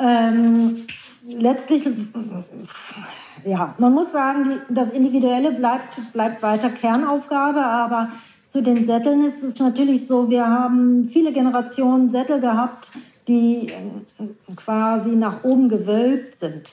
[0.00, 0.84] Ähm
[1.28, 1.86] letztlich,
[3.44, 8.10] ja, man muss sagen, die, das Individuelle bleibt, bleibt weiter Kernaufgabe, aber
[8.44, 12.90] zu den Sätteln ist es natürlich so, wir haben viele Generationen Sättel gehabt,
[13.28, 16.72] die äh, quasi nach oben gewölbt sind.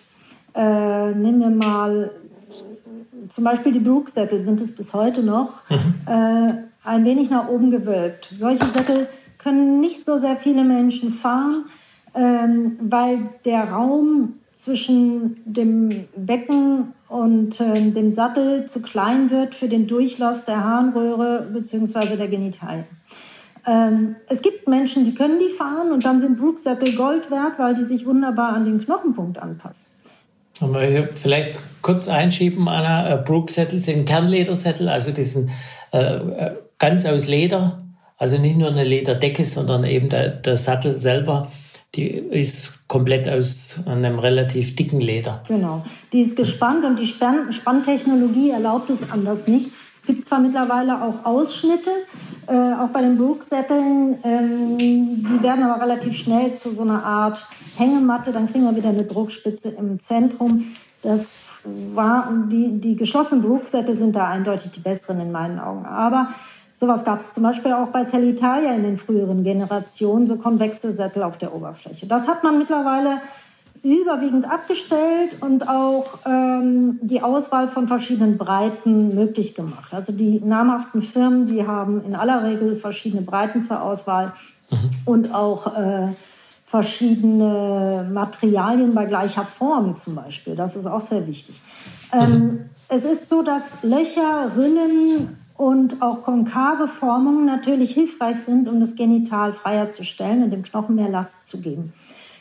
[0.54, 2.12] Äh, nehmen wir mal
[3.28, 5.96] zum Beispiel die Brooks-Sättel, sind es bis heute noch, mhm.
[6.08, 6.54] äh,
[6.86, 8.30] ein wenig nach oben gewölbt.
[8.34, 11.66] Solche Sättel können nicht so sehr viele Menschen fahren,
[12.14, 19.68] ähm, weil der Raum zwischen dem Becken und äh, dem Sattel zu klein wird für
[19.68, 22.16] den Durchlass der Harnröhre bzw.
[22.16, 22.86] der Genitalien.
[23.68, 27.76] Ähm, es gibt Menschen, die können die fahren und dann sind Brooksättel Gold wert, weil
[27.76, 29.88] die sich wunderbar an den Knochenpunkt anpassen.
[30.62, 35.50] Haben wir hier vielleicht kurz einschieben, Anna, äh, Brooksättel sind Kernledersättel, also die sind
[35.92, 37.84] äh, äh, ganz aus Leder,
[38.18, 41.52] also nicht nur eine Lederdecke, sondern eben der, der Sattel selber
[41.96, 45.44] die ist komplett aus einem relativ dicken Leder.
[45.48, 45.84] Genau.
[46.14, 49.72] Die ist gespannt und die Spann Spanntechnologie erlaubt es anders nicht.
[49.94, 51.90] Es gibt zwar mittlerweile auch Ausschnitte,
[52.46, 57.48] äh, auch bei den Brook-Sätteln, ähm, die werden aber relativ schnell zu so einer Art
[57.76, 58.32] Hängematte.
[58.32, 60.66] Dann kriegen wir wieder eine Druckspitze im Zentrum.
[61.02, 61.40] Das
[61.96, 65.88] war, die, die geschlossenen Brook-Sättel sind da eindeutig die besseren in meinen Augen.
[65.88, 66.30] Aber
[66.78, 71.24] Sowas gab es zum Beispiel auch bei Cellitalia in den früheren Generationen, so konvexe Sättel
[71.24, 72.06] auf der Oberfläche.
[72.06, 73.22] Das hat man mittlerweile
[73.82, 79.94] überwiegend abgestellt und auch ähm, die Auswahl von verschiedenen Breiten möglich gemacht.
[79.94, 84.34] Also die namhaften Firmen, die haben in aller Regel verschiedene Breiten zur Auswahl
[84.70, 84.90] mhm.
[85.06, 86.10] und auch äh,
[86.66, 90.58] verschiedene Materialien bei gleicher Form zum Beispiel.
[90.58, 91.62] Das ist auch sehr wichtig.
[92.12, 92.70] Ähm, mhm.
[92.90, 98.96] Es ist so, dass Löcher, Rillen und auch konkave Formungen natürlich hilfreich sind, um das
[98.96, 101.94] Genital freier zu stellen und dem Knochen mehr Last zu geben.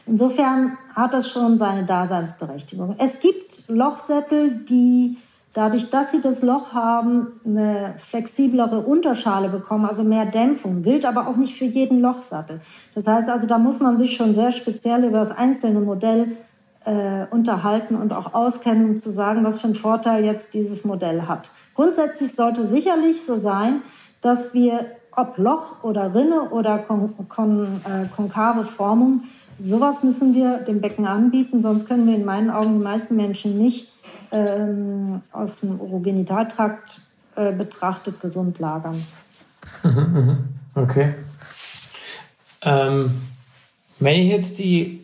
[0.07, 2.97] Insofern hat das schon seine Daseinsberechtigung.
[2.99, 5.17] Es gibt Lochsättel, die
[5.55, 10.83] dadurch, dass sie das Loch haben, eine flexiblere Unterschale bekommen, also mehr Dämpfung.
[10.83, 12.61] Gilt aber auch nicht für jeden Lochsattel.
[12.95, 16.37] Das heißt also, da muss man sich schon sehr speziell über das einzelne Modell
[16.85, 21.23] äh, unterhalten und auch auskennen, um zu sagen, was für einen Vorteil jetzt dieses Modell
[21.23, 21.51] hat.
[21.75, 23.83] Grundsätzlich sollte sicherlich so sein,
[24.21, 29.23] dass wir, ob Loch oder Rinne oder kon kon äh, konkave Formung,
[29.61, 33.59] sowas müssen wir dem Becken anbieten, sonst können wir in meinen Augen die meisten Menschen
[33.59, 33.93] nicht
[34.33, 37.01] ähm, aus dem Urogenitaltrakt
[37.37, 39.03] äh, betrachtet gesund lagern.
[39.83, 40.39] Mhm, mhm.
[40.75, 41.15] Okay.
[42.63, 43.11] Ähm,
[44.01, 45.04] wenn ich jetzt die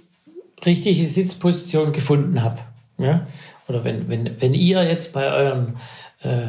[0.65, 2.61] richtige Sitzposition gefunden habe.
[2.99, 3.27] Ja?
[3.69, 5.77] Oder wenn, wenn, wenn ihr jetzt bei euren
[6.23, 6.49] äh,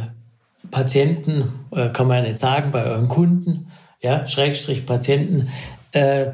[0.69, 3.67] Patienten, äh, kann man ja nicht sagen, bei euren Kunden,
[4.01, 5.49] ja, Schrägstrich Patienten,
[5.91, 6.31] äh,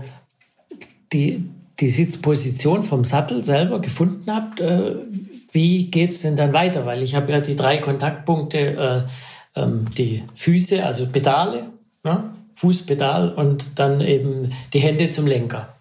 [1.11, 1.43] die,
[1.79, 4.95] die Sitzposition vom Sattel selber gefunden habt, äh,
[5.51, 6.85] wie es denn dann weiter?
[6.85, 8.57] Weil ich habe ja die drei Kontaktpunkte,
[9.55, 11.69] äh, ähm, die Füße, also Pedale,
[12.03, 12.31] ne?
[12.53, 15.76] Fußpedal und dann eben die Hände zum Lenker.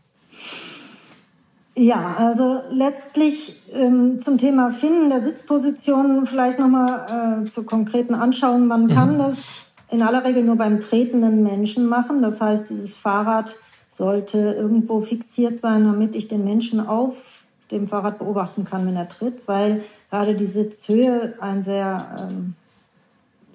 [1.78, 8.66] Ja, also letztlich ähm, zum Thema Finden der Sitzposition vielleicht nochmal äh, zur konkreten Anschauung.
[8.66, 8.88] Man mhm.
[8.88, 9.44] kann das
[9.90, 12.22] in aller Regel nur beim tretenden Menschen machen.
[12.22, 13.56] Das heißt, dieses Fahrrad
[13.88, 19.10] sollte irgendwo fixiert sein, damit ich den Menschen auf dem Fahrrad beobachten kann, wenn er
[19.10, 22.54] tritt, weil gerade die Sitzhöhe ein sehr ähm,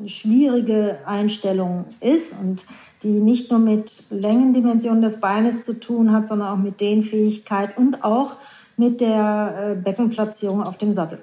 [0.07, 2.65] schwierige Einstellung ist und
[3.03, 8.03] die nicht nur mit Längendimensionen des Beines zu tun hat, sondern auch mit Dehnfähigkeit und
[8.03, 8.35] auch
[8.77, 11.19] mit der äh, Beckenplatzierung auf dem Sattel.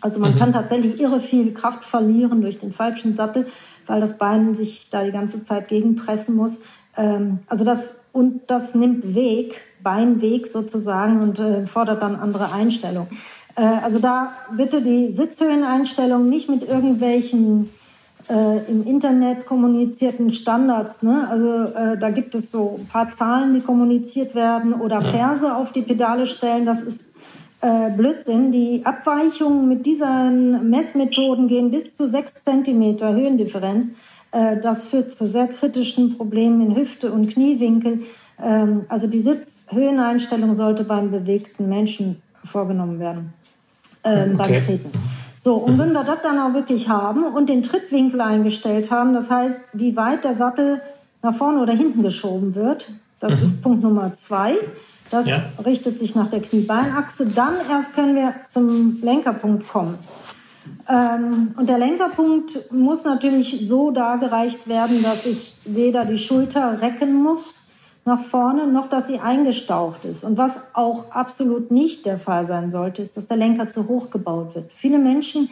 [0.00, 0.38] Also man mhm.
[0.38, 3.46] kann tatsächlich irre viel Kraft verlieren durch den falschen Sattel,
[3.86, 6.58] weil das Bein sich da die ganze Zeit gegenpressen muss.
[6.96, 13.08] Ähm, also das und das nimmt Weg, Beinweg sozusagen und äh, fordert dann andere Einstellungen.
[13.56, 17.70] Äh, also da bitte die Sitzhöheneinstellung nicht mit irgendwelchen
[18.32, 21.02] äh, im Internet kommunizierten Standards.
[21.02, 21.28] Ne?
[21.28, 25.72] Also äh, da gibt es so ein paar Zahlen, die kommuniziert werden oder Verse auf
[25.72, 26.64] die Pedale stellen.
[26.64, 27.04] Das ist
[27.60, 28.50] äh, Blödsinn.
[28.50, 33.92] Die Abweichungen mit diesen Messmethoden gehen bis zu sechs Zentimeter Höhendifferenz.
[34.30, 38.00] Äh, das führt zu sehr kritischen Problemen in Hüfte und Kniewinkel.
[38.42, 43.34] Ähm, also die Sitzhöheneinstellung sollte beim bewegten Menschen vorgenommen werden,
[44.04, 44.36] ähm, okay.
[44.36, 44.90] beim Treten.
[45.44, 49.28] So, und wenn wir das dann auch wirklich haben und den Trittwinkel eingestellt haben, das
[49.28, 50.80] heißt, wie weit der Sattel
[51.20, 53.42] nach vorne oder hinten geschoben wird, das mhm.
[53.42, 54.54] ist Punkt Nummer zwei.
[55.10, 55.42] Das ja.
[55.64, 57.26] richtet sich nach der Knie-Beinachse.
[57.26, 59.98] Dann erst können wir zum Lenkerpunkt kommen.
[60.88, 67.20] Ähm, und der Lenkerpunkt muss natürlich so dargereicht werden, dass ich weder die Schulter recken
[67.20, 67.61] muss,
[68.04, 70.24] nach vorne, noch dass sie eingestaucht ist.
[70.24, 74.10] Und was auch absolut nicht der Fall sein sollte, ist, dass der Lenker zu hoch
[74.10, 74.72] gebaut wird.
[74.72, 75.50] Viele Menschen,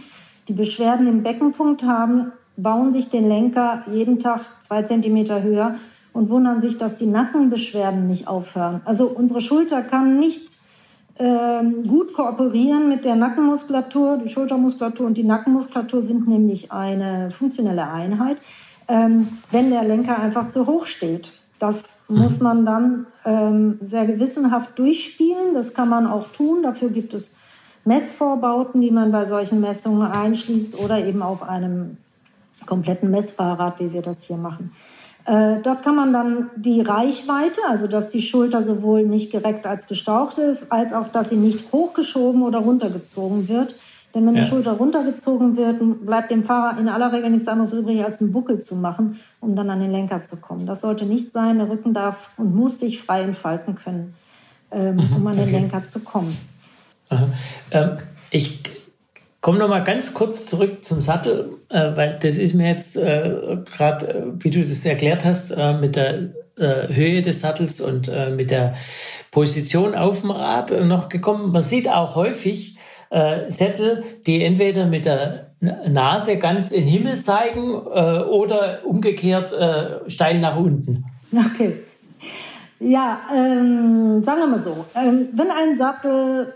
[0.48, 5.76] die Beschwerden im Beckenpunkt haben, bauen sich den Lenker jeden Tag zwei Zentimeter höher
[6.12, 8.80] und wundern sich, dass die Nackenbeschwerden nicht aufhören.
[8.84, 10.58] Also unsere Schulter kann nicht
[11.18, 14.18] ähm, gut kooperieren mit der Nackenmuskulatur.
[14.18, 18.38] Die Schultermuskulatur und die Nackenmuskulatur sind nämlich eine funktionelle Einheit,
[18.88, 21.32] ähm, wenn der Lenker einfach zu hoch steht.
[21.58, 22.44] Das muss mhm.
[22.44, 25.54] man dann ähm, sehr gewissenhaft durchspielen.
[25.54, 26.62] Das kann man auch tun.
[26.62, 27.34] Dafür gibt es
[27.84, 31.96] Messvorbauten, die man bei solchen Messungen einschließt oder eben auf einem
[32.66, 34.72] kompletten Messfahrrad, wie wir das hier machen.
[35.24, 39.86] Äh, dort kann man dann die Reichweite, also dass die Schulter sowohl nicht gereckt als
[39.86, 43.74] gestaucht ist, als auch, dass sie nicht hochgeschoben oder runtergezogen wird,
[44.14, 44.42] denn wenn ja.
[44.42, 48.32] die Schulter runtergezogen wird, bleibt dem Fahrer in aller Regel nichts anderes übrig, als einen
[48.32, 50.66] Buckel zu machen, um dann an den Lenker zu kommen.
[50.66, 51.58] Das sollte nicht sein.
[51.58, 54.14] Der Rücken darf und muss sich frei entfalten können,
[54.70, 55.52] ähm, mhm, um an den okay.
[55.52, 56.36] Lenker zu kommen.
[57.70, 57.98] Ähm,
[58.30, 58.62] ich
[59.40, 63.58] komme noch mal ganz kurz zurück zum Sattel, äh, weil das ist mir jetzt äh,
[63.64, 68.10] gerade, äh, wie du das erklärt hast, äh, mit der äh, Höhe des Sattels und
[68.36, 68.74] mit der
[69.30, 71.52] Position auf dem Rad noch gekommen.
[71.52, 72.76] Man sieht auch häufig,
[73.10, 79.52] äh, Sättel, die entweder mit der Nase ganz in den Himmel zeigen äh, oder umgekehrt
[79.52, 81.04] äh, steil nach unten.
[81.32, 81.80] Okay.
[82.78, 84.86] Ja, ähm, sagen wir mal so.
[84.94, 86.54] Ähm, wenn ein Sattel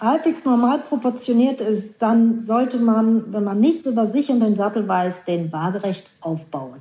[0.00, 4.88] halbwegs normal proportioniert ist, dann sollte man, wenn man nichts über sich und den Sattel
[4.88, 6.76] weiß, den waagerecht aufbauen.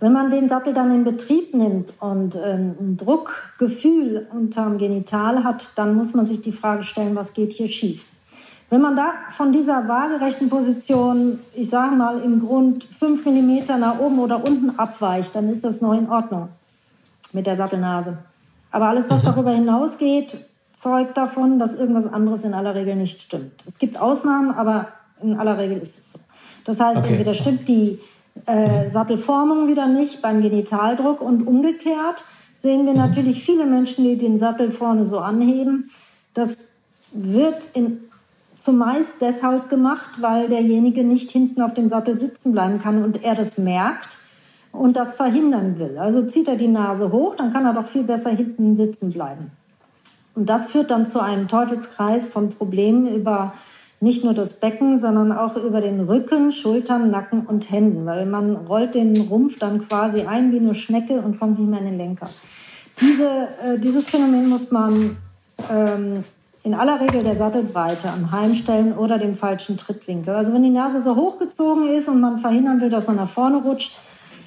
[0.00, 5.70] Wenn man den Sattel dann in Betrieb nimmt und ähm, ein Druckgefühl unterm Genital hat,
[5.76, 8.06] dann muss man sich die Frage stellen, was geht hier schief?
[8.74, 14.00] Wenn man da von dieser waagerechten Position, ich sage mal im Grund fünf Millimeter nach
[14.00, 16.48] oben oder unten abweicht, dann ist das noch in Ordnung
[17.32, 18.18] mit der Sattelnase.
[18.72, 19.26] Aber alles, was mhm.
[19.26, 23.62] darüber hinausgeht, zeugt davon, dass irgendwas anderes in aller Regel nicht stimmt.
[23.64, 24.88] Es gibt Ausnahmen, aber
[25.22, 26.18] in aller Regel ist es so.
[26.64, 27.10] Das heißt, okay.
[27.10, 28.00] entweder stimmt die
[28.44, 32.24] äh, Sattelformung wieder nicht beim Genitaldruck und umgekehrt
[32.56, 32.98] sehen wir mhm.
[32.98, 35.92] natürlich viele Menschen, die den Sattel vorne so anheben.
[36.34, 36.70] Das
[37.12, 38.00] wird in
[38.64, 43.34] zumeist deshalb gemacht, weil derjenige nicht hinten auf dem Sattel sitzen bleiben kann und er
[43.34, 44.18] das merkt
[44.72, 45.98] und das verhindern will.
[45.98, 49.50] Also zieht er die Nase hoch, dann kann er doch viel besser hinten sitzen bleiben.
[50.34, 53.52] Und das führt dann zu einem Teufelskreis von Problemen über
[54.00, 58.56] nicht nur das Becken, sondern auch über den Rücken, Schultern, Nacken und Händen, weil man
[58.56, 61.98] rollt den Rumpf dann quasi ein wie eine Schnecke und kommt nicht mehr in den
[61.98, 62.28] Lenker.
[62.98, 63.28] Diese,
[63.62, 65.18] äh, dieses Phänomen muss man
[65.70, 66.24] ähm,
[66.64, 70.34] in aller Regel der Sattelbreite am Heimstellen oder dem falschen Trittwinkel.
[70.34, 73.58] Also wenn die Nase so hochgezogen ist und man verhindern will, dass man nach vorne
[73.58, 73.94] rutscht,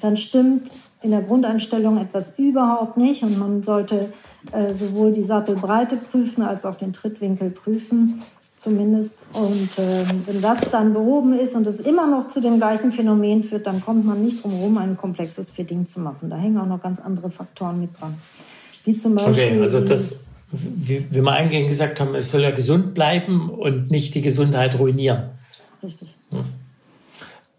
[0.02, 4.12] dann stimmt in der Grundeinstellung etwas überhaupt nicht und man sollte
[4.50, 8.20] äh, sowohl die Sattelbreite prüfen als auch den Trittwinkel prüfen
[8.56, 9.22] zumindest.
[9.34, 13.44] Und äh, wenn das dann behoben ist und es immer noch zu dem gleichen Phänomen
[13.44, 16.30] führt, dann kommt man nicht drum herum, ein komplexes Fitting zu machen.
[16.30, 18.16] Da hängen auch noch ganz andere Faktoren mit dran.
[18.84, 19.32] Wie zum Beispiel.
[19.50, 20.16] Okay, also das
[20.50, 24.78] wie, wie wir eingehend gesagt haben, es soll ja gesund bleiben und nicht die Gesundheit
[24.78, 25.30] ruinieren.
[25.82, 26.08] Richtig.
[26.30, 26.44] Ja.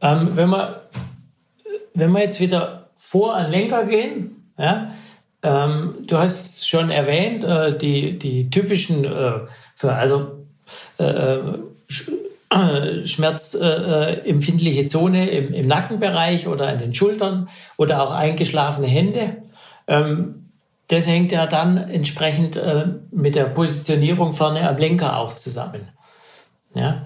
[0.02, 0.84] Ähm, wenn, wir,
[1.94, 4.92] wenn wir jetzt wieder vor an Lenker gehen, ja,
[5.42, 9.40] ähm, du hast schon erwähnt, äh, die, die typischen, äh,
[9.76, 10.46] für, also
[10.98, 11.60] äh, äh
[13.06, 19.44] schmerzempfindliche Zone im, im, Nackenbereich oder in den Schultern oder auch eingeschlafene Hände.
[19.88, 20.39] Ähm,
[20.90, 25.88] das hängt ja dann entsprechend äh, mit der Positionierung vorne am Lenker auch zusammen.
[26.74, 27.04] Ja.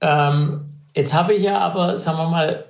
[0.00, 0.60] Ähm,
[0.94, 2.64] jetzt habe ich ja aber, sagen wir mal,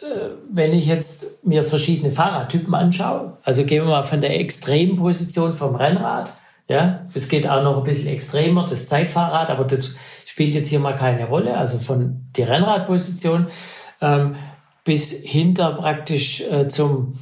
[0.00, 0.04] äh,
[0.50, 5.54] wenn ich jetzt mir verschiedene Fahrradtypen anschaue, also gehen wir mal von der extremen Position
[5.54, 6.32] vom Rennrad,
[6.68, 9.94] ja, es geht auch noch ein bisschen extremer, das Zeitfahrrad, aber das
[10.24, 13.46] spielt jetzt hier mal keine Rolle, also von der Rennradposition,
[14.00, 14.34] ähm,
[14.82, 17.18] bis hinter praktisch äh, zum,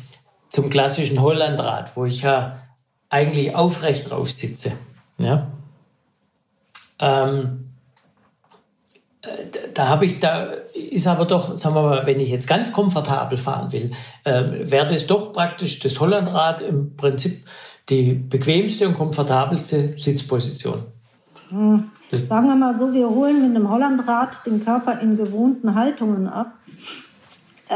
[0.55, 2.59] zum klassischen Hollandrad, wo ich ja
[3.09, 4.71] eigentlich aufrecht drauf sitze.
[5.19, 5.49] Ja?
[7.01, 7.71] Ähm,
[9.23, 9.29] äh,
[9.75, 10.45] da habe ich, da
[10.75, 13.91] ist aber doch, sagen wir mal, wenn ich jetzt ganz komfortabel fahren will,
[14.23, 17.45] äh, wäre das doch praktisch das Hollandrad im Prinzip
[17.89, 20.85] die bequemste und komfortabelste Sitzposition.
[21.49, 21.91] Hm.
[22.13, 26.53] Sagen wir mal so, wir holen mit einem Hollandrad den Körper in gewohnten Haltungen ab.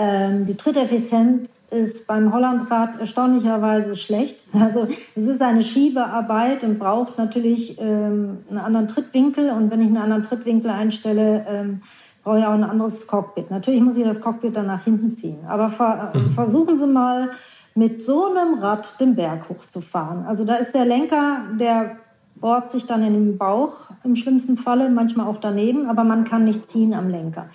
[0.00, 4.44] Ähm, die Tritteffizienz ist beim Hollandrad erstaunlicherweise schlecht.
[4.52, 9.50] Also es ist eine Schiebearbeit und braucht natürlich ähm, einen anderen Trittwinkel.
[9.50, 11.80] Und wenn ich einen anderen Trittwinkel einstelle, ähm,
[12.22, 13.50] brauche ich auch ein anderes Cockpit.
[13.50, 15.38] Natürlich muss ich das Cockpit dann nach hinten ziehen.
[15.48, 16.30] Aber ver mhm.
[16.30, 17.30] versuchen Sie mal
[17.74, 20.26] mit so einem Rad den Berg hochzufahren.
[20.26, 21.96] Also da ist der Lenker, der
[22.36, 26.44] bohrt sich dann in den Bauch im schlimmsten Falle, manchmal auch daneben, aber man kann
[26.44, 27.46] nicht ziehen am Lenker.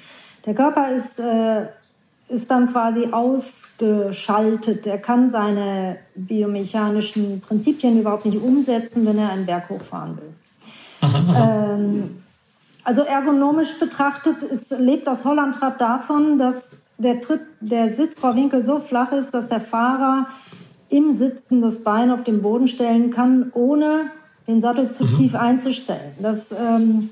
[0.45, 1.67] Der Körper ist, äh,
[2.29, 4.87] ist dann quasi ausgeschaltet.
[4.87, 10.33] Er kann seine biomechanischen Prinzipien überhaupt nicht umsetzen, wenn er einen Berg hochfahren will.
[11.35, 12.23] Ähm,
[12.83, 19.11] also ergonomisch betrachtet ist, lebt das Hollandrad davon, dass der, Tritt, der Sitzrohrwinkel so flach
[19.11, 20.27] ist, dass der Fahrer
[20.89, 24.11] im Sitzen das Bein auf den Boden stellen kann, ohne
[24.47, 25.11] den Sattel zu mhm.
[25.11, 26.13] tief einzustellen.
[26.19, 27.09] Das, ähm,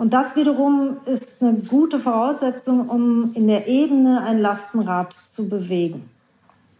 [0.00, 6.08] und das wiederum ist eine gute Voraussetzung, um in der Ebene ein Lastenrad zu bewegen.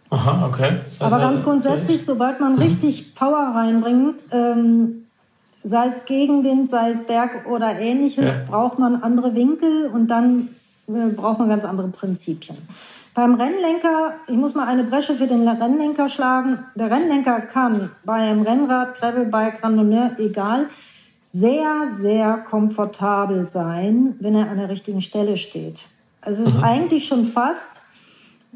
[0.08, 0.80] Aha, okay.
[0.98, 2.62] Also, Aber ganz grundsätzlich, sobald man mhm.
[2.62, 5.04] richtig Power reinbringt, ähm,
[5.62, 8.40] sei es Gegenwind, sei es Berg oder ähnliches, ja.
[8.48, 10.48] braucht man andere Winkel und dann
[10.88, 12.56] äh, braucht man ganz andere Prinzipien.
[13.12, 16.60] Beim Rennlenker, ich muss mal eine Bresche für den Rennlenker schlagen.
[16.74, 20.68] Der Rennlenker kann bei einem Rennrad, Gravelbike, Randonneur, egal,
[21.32, 25.86] sehr, sehr komfortabel sein, wenn er an der richtigen Stelle steht.
[26.20, 26.64] Also es ist mhm.
[26.64, 27.82] eigentlich schon fast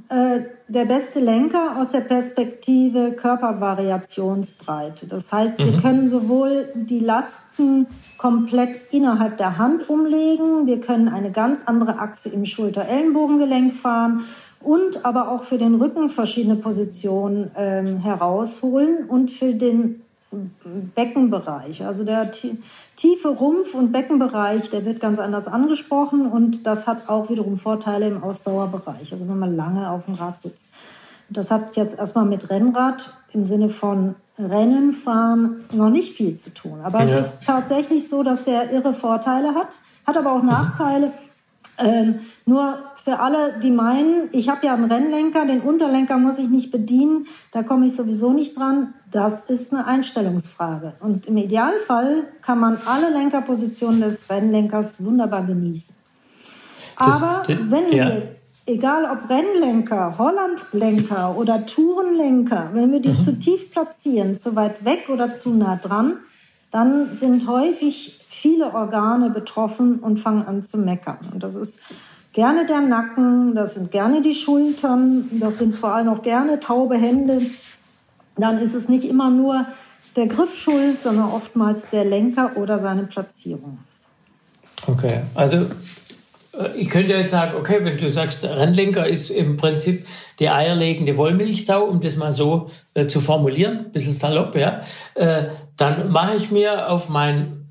[0.09, 5.07] äh, der beste Lenker aus der Perspektive Körpervariationsbreite.
[5.07, 5.65] Das heißt, mhm.
[5.65, 7.87] wir können sowohl die Lasten
[8.19, 14.25] komplett innerhalb der Hand umlegen, wir können eine ganz andere Achse im Schulter-Ellenbogengelenk fahren
[14.61, 20.04] und aber auch für den Rücken verschiedene Positionen ähm, herausholen und für den
[20.95, 21.85] Beckenbereich.
[21.85, 27.31] Also der tiefe Rumpf- und Beckenbereich, der wird ganz anders angesprochen und das hat auch
[27.31, 30.69] wiederum Vorteile im Ausdauerbereich, also wenn man lange auf dem Rad sitzt.
[31.31, 36.53] Das hat jetzt erstmal mit Rennrad im Sinne von Rennen fahren noch nicht viel zu
[36.53, 36.81] tun.
[36.83, 37.05] Aber ja.
[37.05, 39.69] es ist tatsächlich so, dass der irre Vorteile hat,
[40.07, 40.49] hat aber auch mhm.
[40.49, 41.13] Nachteile.
[41.79, 46.49] Ähm, nur für alle, die meinen, ich habe ja einen Rennlenker, den Unterlenker muss ich
[46.49, 48.95] nicht bedienen, da komme ich sowieso nicht dran.
[49.11, 50.95] Das ist eine Einstellungsfrage.
[51.01, 55.95] Und im Idealfall kann man alle Lenkerpositionen des Rennlenkers wunderbar genießen.
[56.97, 58.07] Aber das, wenn ja.
[58.07, 63.21] wir, egal ob Rennlenker, Hollandlenker oder Tourenlenker, wenn wir die mhm.
[63.21, 66.19] zu tief platzieren, zu weit weg oder zu nah dran,
[66.71, 71.19] dann sind häufig viele Organe betroffen und fangen an zu meckern.
[71.33, 71.81] Und das ist
[72.33, 76.97] gerne der Nacken, das sind gerne die Schultern, das sind vor allem auch gerne taube
[76.97, 77.43] Hände.
[78.37, 79.67] Dann ist es nicht immer nur
[80.17, 83.79] der Griff schuld, sondern oftmals der Lenker oder seine Platzierung.
[84.87, 85.67] Okay, also
[86.59, 90.07] äh, ich könnte jetzt sagen, okay, wenn du sagst, Rennlenker ist im Prinzip
[90.39, 94.81] die eierlegende Wollmilchsau, um das mal so äh, zu formulieren, ein bisschen salopp, ja,
[95.15, 95.45] äh,
[95.77, 97.64] dann mache ich mir auf mein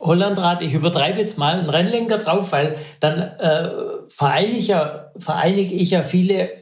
[0.00, 3.70] Hollandrad, ich übertreibe jetzt mal, einen Rennlenker drauf, weil dann äh,
[4.08, 6.60] vereinige, ich ja, vereinige ich ja viele äh,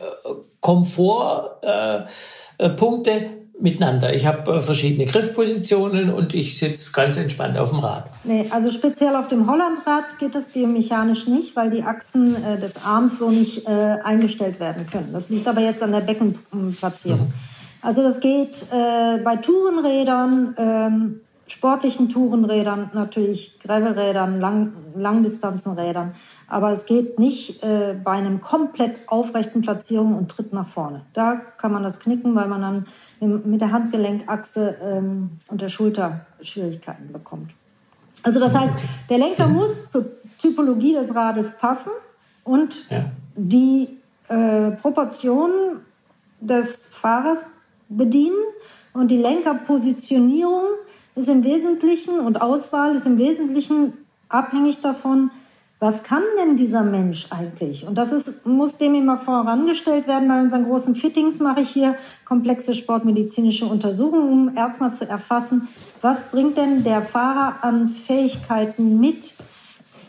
[0.61, 3.29] Komfortpunkte äh,
[3.63, 4.15] miteinander.
[4.15, 8.07] Ich habe äh, verschiedene Griffpositionen und ich sitze ganz entspannt auf dem Rad.
[8.25, 12.85] Nee, also speziell auf dem Hollandrad geht das biomechanisch nicht, weil die Achsen äh, des
[12.85, 15.11] Arms so nicht äh, eingestellt werden können.
[15.13, 17.29] Das liegt aber jetzt an der Beckenplatzierung.
[17.29, 17.33] Mhm.
[17.83, 26.15] Also das geht äh, bei Tourenrädern, ähm, sportlichen Tourenrädern, natürlich Gravelrädern, Lang Langdistanzenrädern.
[26.49, 31.03] Aber es geht nicht äh, bei einem komplett aufrechten Platzierung und Tritt nach vorne.
[31.13, 36.27] Da kann man das knicken, weil man dann mit der Handgelenkachse ähm, und der Schulter
[36.41, 37.53] Schwierigkeiten bekommt.
[38.23, 38.73] Also das heißt,
[39.11, 40.07] der Lenker muss zur
[40.39, 41.93] Typologie des Rades passen
[42.45, 43.05] und ja.
[43.37, 45.81] die äh, Proportionen
[46.41, 47.45] des Fahrers
[47.89, 48.37] bedienen
[48.93, 50.65] und die Lenkerpositionierung
[51.15, 53.95] ist im Wesentlichen und Auswahl ist im Wesentlichen
[54.29, 55.31] abhängig davon,
[55.83, 57.85] was kann denn dieser Mensch eigentlich?
[57.85, 60.29] Und das ist, muss dem immer vorangestellt werden.
[60.29, 65.67] Bei unseren großen Fittings mache ich hier komplexe sportmedizinische Untersuchungen, um erstmal zu erfassen,
[66.01, 69.35] was bringt denn der Fahrer an Fähigkeiten mit,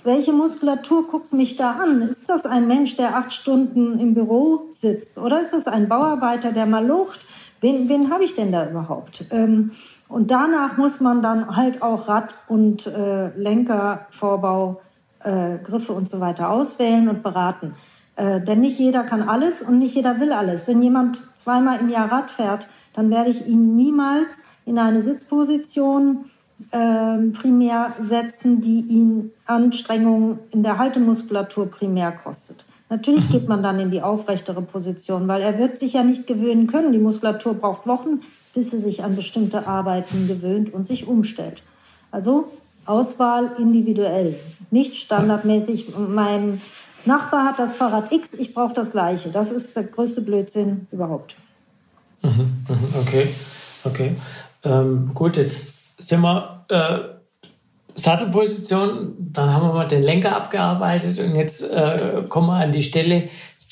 [0.04, 2.04] welche Muskulatur guckt mich da an?
[2.04, 5.18] Ist das ein Mensch, der acht Stunden im Büro sitzt?
[5.18, 7.22] Oder ist das ein Bauarbeiter, der mal lucht?
[7.62, 9.26] Wen, wen habe ich denn da überhaupt?
[9.32, 9.72] Ähm,
[10.14, 14.80] und danach muss man dann halt auch Rad- und äh, Lenkervorbau,
[15.24, 17.74] äh, Griffe und so weiter auswählen und beraten.
[18.16, 20.68] Äh, denn nicht jeder kann alles und nicht jeder will alles.
[20.68, 26.26] Wenn jemand zweimal im Jahr Rad fährt, dann werde ich ihn niemals in eine Sitzposition
[26.70, 32.68] äh, primär setzen, die ihn Anstrengungen in der Haltemuskulatur primär kostet.
[32.88, 36.68] Natürlich geht man dann in die aufrechtere Position, weil er wird sich ja nicht gewöhnen
[36.68, 36.91] können.
[36.91, 38.20] Die Muskulatur braucht Wochen,
[38.54, 41.64] bis sie sich an bestimmte Arbeiten gewöhnt und sich umstellt.
[42.12, 42.51] Also
[42.86, 44.36] Auswahl individuell,
[44.72, 45.95] nicht standardmäßig.
[45.97, 46.62] Mein
[47.06, 49.30] Nachbar hat das Fahrrad X, ich brauche das gleiche.
[49.30, 51.36] Das ist der größte Blödsinn überhaupt.
[52.22, 53.28] Mhm, mhm, okay,
[53.84, 54.16] okay.
[54.64, 56.99] Ähm, gut, jetzt sind wir äh,
[57.95, 62.84] Sattelposition, dann haben wir mal den Lenker abgearbeitet und jetzt äh, kommen wir an die
[62.84, 63.24] Stelle,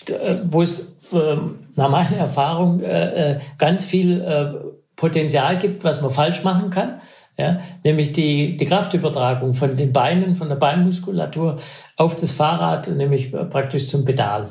[0.08, 4.54] äh, wo es nach meiner Erfahrung äh, äh, ganz viel äh,
[4.96, 7.02] Potenzial gibt, was man falsch machen kann.
[7.38, 11.58] Ja, nämlich die, die Kraftübertragung von den Beinen, von der Beinmuskulatur
[11.96, 14.48] auf das Fahrrad, nämlich praktisch zum Pedal.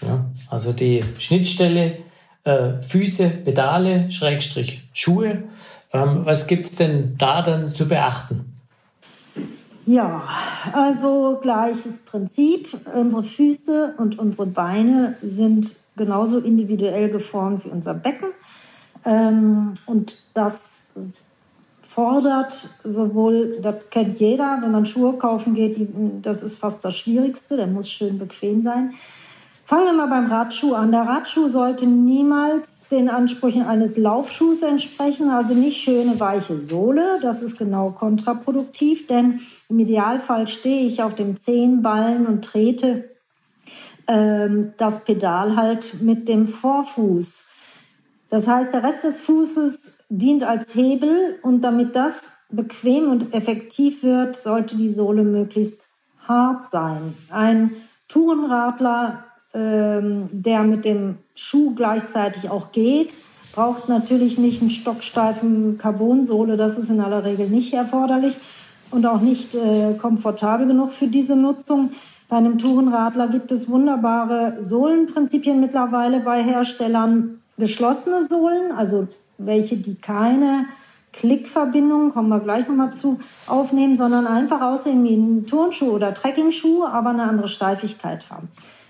[0.00, 1.98] Ja, also die Schnittstelle
[2.44, 5.44] äh, Füße, Pedale, Schrägstrich Schuhe.
[5.92, 8.54] Ähm, was gibt es denn da dann zu beachten?
[9.86, 10.26] Ja,
[10.72, 12.68] also gleiches Prinzip.
[12.94, 18.28] Unsere Füße und unsere Beine sind genauso individuell geformt wie unser Becken.
[19.04, 20.80] Ähm, und das
[21.80, 25.88] fordert sowohl, das kennt jeder, wenn man Schuhe kaufen geht, die,
[26.22, 28.94] das ist fast das Schwierigste, der muss schön bequem sein.
[29.66, 30.92] Fangen wir mal beim Radschuh an.
[30.92, 37.18] Der Radschuh sollte niemals den Ansprüchen eines Laufschuhs entsprechen, also nicht schöne weiche Sohle.
[37.22, 39.40] Das ist genau kontraproduktiv, denn
[39.70, 43.13] im Idealfall stehe ich auf dem Zehenballen und trete
[44.06, 47.46] das Pedal halt mit dem Vorfuß.
[48.28, 54.02] Das heißt, der Rest des Fußes dient als Hebel und damit das bequem und effektiv
[54.02, 55.88] wird, sollte die Sohle möglichst
[56.26, 57.14] hart sein.
[57.30, 57.72] Ein
[58.08, 59.24] Tourenradler
[59.54, 63.16] ähm, der mit dem Schuh gleichzeitig auch geht,
[63.54, 66.56] braucht natürlich nicht einen stocksteifen Carbonsohle.
[66.56, 68.36] Das ist in aller Regel nicht erforderlich
[68.90, 71.90] und auch nicht äh, komfortabel genug für diese Nutzung.
[72.34, 77.40] Bei einem Tourenradler gibt es wunderbare Sohlenprinzipien mittlerweile bei Herstellern.
[77.58, 79.06] Geschlossene Sohlen, also
[79.38, 80.64] welche, die keine
[81.12, 86.84] Klickverbindung, kommen wir gleich nochmal zu, aufnehmen, sondern einfach aussehen wie ein Turnschuh oder Trekkingschuh,
[86.84, 88.48] aber eine andere Steifigkeit haben.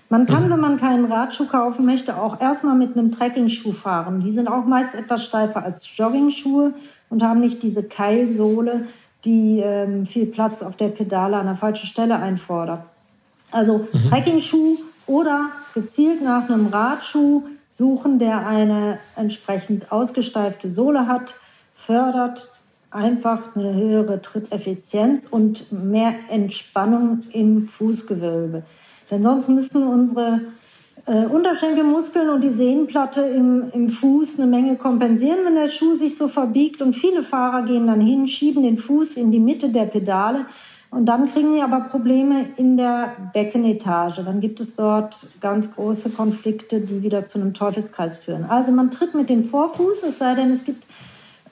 [0.09, 0.53] Man kann, mhm.
[0.53, 4.21] wenn man keinen Radschuh kaufen möchte, auch erstmal mit einem Trekkingschuh fahren.
[4.21, 6.73] Die sind auch meist etwas steifer als Joggingschuhe
[7.11, 8.87] und haben nicht diese Keilsohle,
[9.23, 12.85] die ähm, viel Platz auf der Pedale an der falschen Stelle einfordert.
[13.55, 14.05] Also mhm.
[14.09, 14.77] Trekkingschuh
[15.07, 21.35] oder gezielt nach einem Radschuh suchen, der eine entsprechend ausgesteifte Sohle hat,
[21.73, 22.51] fördert
[22.91, 28.63] einfach eine höhere Tritteffizienz und mehr Entspannung im Fußgewölbe.
[29.11, 30.41] Denn sonst müssen unsere
[31.05, 36.17] äh, Unterschenkelmuskeln und die Sehnenplatte im, im Fuß eine Menge kompensieren, wenn der Schuh sich
[36.17, 36.81] so verbiegt.
[36.81, 40.45] Und viele Fahrer gehen dann hin, schieben den Fuß in die Mitte der Pedale.
[40.95, 44.23] Und dann kriegen sie aber Probleme in der Beckenetage.
[44.23, 48.45] Dann gibt es dort ganz große Konflikte, die wieder zu einem Teufelskreis führen.
[48.45, 50.87] Also man tritt mit dem Vorfuß, es sei denn, es gibt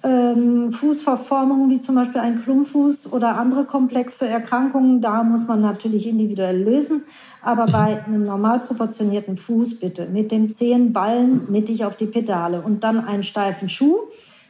[0.02, 6.08] ähm, Fußverformungen wie zum Beispiel ein Klumpfuß oder andere komplexe Erkrankungen, da muss man natürlich
[6.08, 7.04] individuell lösen.
[7.42, 12.86] Aber bei einem normal proportionierten Fuß bitte mit dem Zehenballen mittig auf die Pedale und
[12.86, 13.98] dann einen steifen Schuh.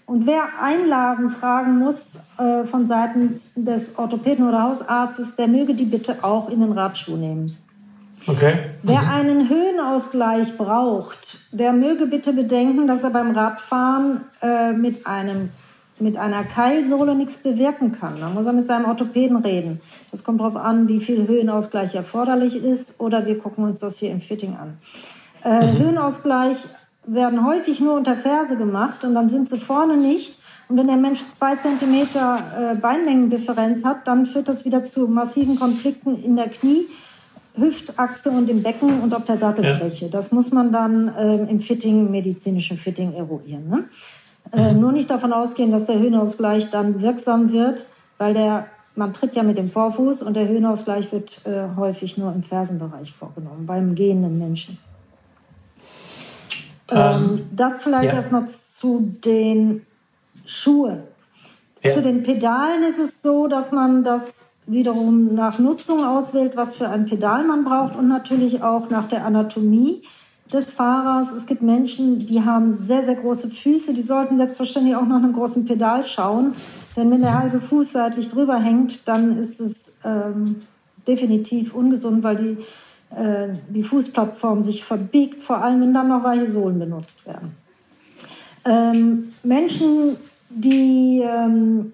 [0.05, 5.85] Und wer Einlagen tragen muss äh, von Seiten des Orthopäden oder Hausarztes, der möge die
[5.85, 7.57] bitte auch in den Radschuh nehmen.
[8.27, 8.71] Okay.
[8.83, 9.09] Wer mhm.
[9.09, 15.49] einen Höhenausgleich braucht, der möge bitte bedenken, dass er beim Radfahren äh, mit, einem,
[15.99, 18.15] mit einer Keilsohle nichts bewirken kann.
[18.19, 19.81] Da muss er mit seinem Orthopäden reden.
[20.11, 22.99] Das kommt darauf an, wie viel Höhenausgleich erforderlich ist.
[22.99, 24.77] Oder wir gucken uns das hier im Fitting an.
[25.43, 25.79] Äh, mhm.
[25.79, 26.57] Höhenausgleich
[27.05, 30.39] werden häufig nur unter Ferse gemacht und dann sind sie vorne nicht.
[30.69, 35.59] Und wenn der Mensch zwei Zentimeter äh, Beinlängendifferenz hat, dann führt das wieder zu massiven
[35.59, 36.87] Konflikten in der Knie.
[37.55, 40.05] Hüftachse und im Becken und auf der Sattelfläche.
[40.05, 40.11] Ja.
[40.11, 43.67] Das muss man dann äh, im Fitting, medizinischen Fitting eruieren.
[43.67, 43.83] Ne?
[44.51, 44.81] Äh, mhm.
[44.81, 47.85] Nur nicht davon ausgehen, dass der Höhenausgleich dann wirksam wird,
[48.17, 52.33] weil der, man tritt ja mit dem Vorfuß und der Höhenausgleich wird äh, häufig nur
[52.33, 54.79] im Fersenbereich vorgenommen, beim gehenden Menschen.
[56.89, 58.13] Ähm, ähm das vielleicht ja.
[58.13, 59.85] erstmal zu den
[60.45, 61.03] Schuhen.
[61.81, 61.91] Ja.
[61.91, 66.87] Zu den Pedalen ist es so, dass man das wiederum nach Nutzung auswählt, was für
[66.87, 70.01] ein Pedal man braucht und natürlich auch nach der Anatomie
[70.51, 71.33] des Fahrers.
[71.33, 73.93] Es gibt Menschen, die haben sehr, sehr große Füße.
[73.93, 76.53] Die sollten selbstverständlich auch nach einem großen Pedal schauen.
[76.95, 80.61] Denn wenn der halbe Fuß seitlich drüber hängt, dann ist es ähm,
[81.07, 82.57] definitiv ungesund, weil die,
[83.15, 87.55] äh, die Fußplattform sich verbiegt, vor allem wenn dann noch weiche Sohlen benutzt werden.
[88.65, 90.17] Ähm, Menschen,
[90.49, 91.93] die ähm,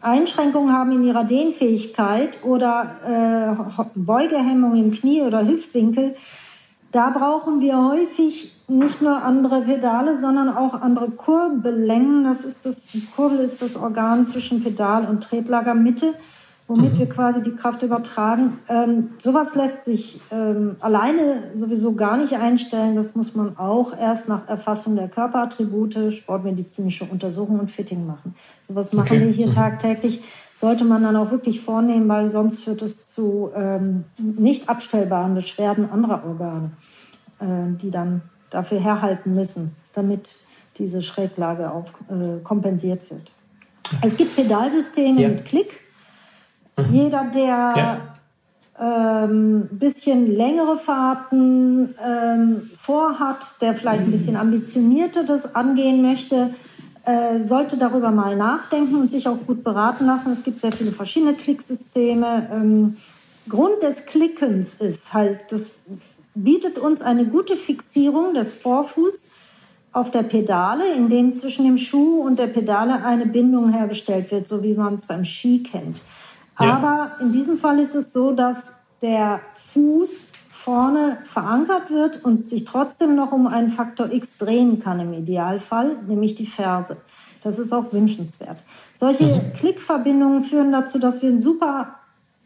[0.00, 6.14] Einschränkungen haben in ihrer Dehnfähigkeit oder äh, Beugehemmung im Knie oder Hüftwinkel,
[6.92, 12.22] da brauchen wir häufig nicht nur andere Pedale, sondern auch andere Kurbellängen.
[12.22, 16.14] Das ist das, die Kurbel ist das Organ zwischen Pedal und Tretlagermitte
[16.66, 16.98] womit mhm.
[16.98, 18.58] wir quasi die Kraft übertragen.
[18.68, 22.96] Ähm, sowas lässt sich ähm, alleine sowieso gar nicht einstellen.
[22.96, 28.34] Das muss man auch erst nach Erfassung der Körperattribute, sportmedizinische Untersuchung und Fitting machen.
[28.66, 29.20] Sowas machen okay.
[29.20, 29.52] wir hier mhm.
[29.52, 30.22] tagtäglich.
[30.54, 35.90] Sollte man dann auch wirklich vornehmen, weil sonst führt es zu ähm, nicht abstellbaren Beschwerden
[35.90, 36.70] anderer Organe,
[37.40, 40.38] äh, die dann dafür herhalten müssen, damit
[40.78, 43.32] diese Schräglage auf, äh, kompensiert wird.
[44.00, 45.28] Es gibt Pedalsysteme ja.
[45.28, 45.83] mit Klick.
[46.76, 46.92] Mhm.
[46.92, 47.74] Jeder, der
[48.78, 49.24] ja.
[49.24, 56.54] ähm, bisschen längere Fahrten ähm, vorhat, der vielleicht ein bisschen ambitionierter das angehen möchte,
[57.04, 60.32] äh, sollte darüber mal nachdenken und sich auch gut beraten lassen.
[60.32, 62.48] Es gibt sehr viele verschiedene Klicksysteme.
[62.50, 62.96] Ähm,
[63.48, 65.70] Grund des Klickens ist halt, das
[66.34, 69.30] bietet uns eine gute Fixierung des Vorfußs
[69.92, 74.62] auf der Pedale, indem zwischen dem Schuh und der Pedale eine Bindung hergestellt wird, so
[74.62, 76.00] wie man es beim Ski kennt.
[76.56, 79.40] Aber in diesem Fall ist es so, dass der
[79.72, 85.12] Fuß vorne verankert wird und sich trotzdem noch um einen Faktor X drehen kann im
[85.12, 86.96] Idealfall, nämlich die Ferse.
[87.42, 88.56] Das ist auch wünschenswert.
[88.94, 89.52] Solche mhm.
[89.52, 91.96] Klickverbindungen führen dazu, dass wir einen super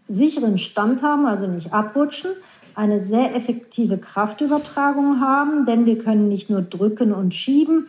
[0.08, 2.32] sicheren Stand haben, also nicht abrutschen,
[2.74, 7.88] eine sehr effektive Kraftübertragung haben, denn wir können nicht nur drücken und schieben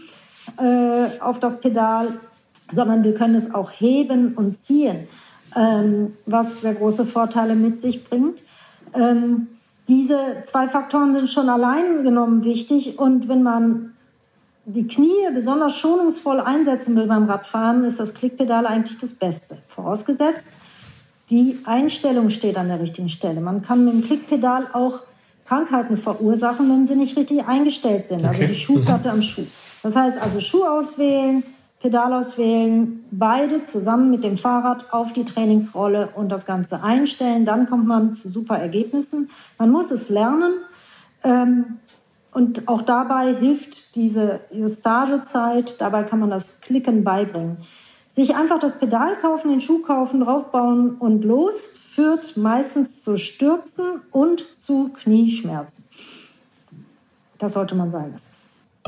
[0.58, 2.20] äh, auf das Pedal,
[2.72, 5.08] sondern wir können es auch heben und ziehen
[5.56, 8.42] ähm, was sehr große Vorteile mit sich bringt.
[8.94, 9.48] Ähm,
[9.88, 13.94] diese zwei Faktoren sind schon allein genommen wichtig und wenn man
[14.66, 19.58] die Knie besonders schonungsvoll einsetzen will beim Radfahren, ist das Klickpedal eigentlich das Beste.
[19.68, 20.50] Vorausgesetzt,
[21.32, 23.42] die Einstellung steht an der richtigen Stelle.
[23.42, 25.02] Man kann mit dem Klickpedal auch
[25.46, 28.24] Krankheiten verursachen, wenn sie nicht richtig eingestellt sind.
[28.26, 28.42] Also okay.
[28.44, 29.48] Also die Schuhplatte am Schuh.
[29.82, 31.44] Das heißt also Schuh auswählen,
[31.80, 37.46] Pedal auswählen, beide zusammen mit dem Fahrrad auf die Trainingsrolle und das Ganze einstellen.
[37.46, 39.30] Dann kommt man zu super Ergebnissen.
[39.58, 40.54] Man muss es lernen.
[41.24, 41.80] Ähm,
[42.32, 45.80] und auch dabei hilft diese Justagezeit.
[45.80, 47.58] Dabei kann man das Klicken beibringen.
[48.10, 54.02] Sich einfach das Pedal kaufen, den Schuh kaufen, draufbauen und los führt meistens zu Stürzen
[54.12, 55.86] und zu Knieschmerzen.
[57.38, 58.39] Das sollte man sein lassen.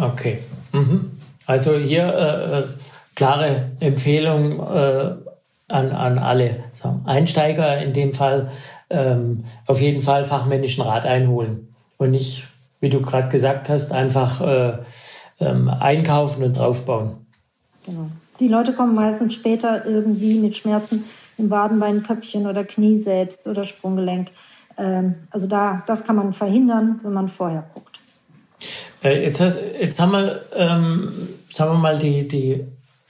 [0.02, 0.40] Okay.
[0.74, 1.12] Mhm.
[1.46, 2.64] Also hier äh, äh,
[3.16, 5.16] klare Empfehlung äh,
[5.68, 6.64] an, an alle
[7.06, 8.52] Einsteiger in dem Fall
[8.90, 12.48] ähm, auf jeden Fall fachmännischen Rat einholen und nicht,
[12.80, 14.78] wie du gerade gesagt hast, einfach äh,
[15.40, 17.26] ähm, einkaufen und draufbauen.
[17.86, 18.08] Genau.
[18.40, 21.04] Die Leute kommen meistens später irgendwie mit Schmerzen
[21.38, 24.30] im Wadenbein, Köpfchen oder Knie selbst oder Sprunggelenk.
[24.78, 28.00] Ähm, also da, das kann man verhindern, wenn man vorher guckt.
[29.04, 29.42] Äh, jetzt,
[29.80, 32.66] jetzt haben wir, ähm, sagen wir mal, die, die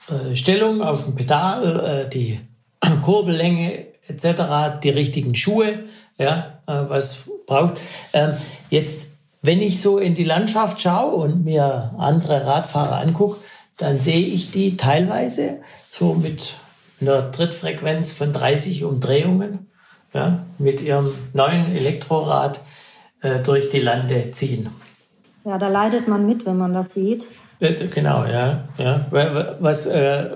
[0.09, 2.39] äh, Stellung auf dem Pedal, äh, die
[3.03, 5.79] Kurbellänge etc., die richtigen Schuhe,
[6.17, 7.81] ja, äh, was braucht.
[8.13, 8.31] Ähm,
[8.69, 9.09] jetzt,
[9.41, 13.37] wenn ich so in die Landschaft schaue und mir andere Radfahrer angucke,
[13.77, 16.55] dann sehe ich die teilweise so mit
[16.99, 19.71] einer Trittfrequenz von 30 Umdrehungen
[20.13, 22.61] ja, mit ihrem neuen Elektrorad
[23.21, 24.69] äh, durch die Lande ziehen.
[25.43, 27.25] Ja, da leidet man mit, wenn man das sieht.
[27.59, 28.63] Genau, ja.
[28.77, 29.05] ja.
[29.59, 30.29] Was, äh,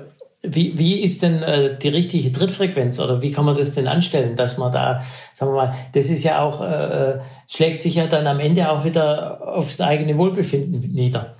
[0.44, 4.36] wie, wie ist denn äh, die richtige Trittfrequenz oder wie kann man das denn anstellen,
[4.36, 5.02] dass man da,
[5.34, 8.70] sagen wir mal, das ist ja auch, äh, äh schlägt sich ja dann am Ende
[8.70, 11.36] auch wieder aufs eigene Wohlbefinden nieder.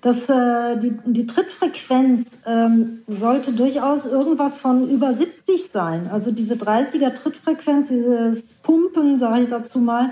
[0.00, 6.08] Das, äh, die, die Trittfrequenz ähm, sollte durchaus irgendwas von über 70 sein.
[6.10, 10.10] Also diese 30er Trittfrequenz, dieses Pumpen, sage ich dazu mal,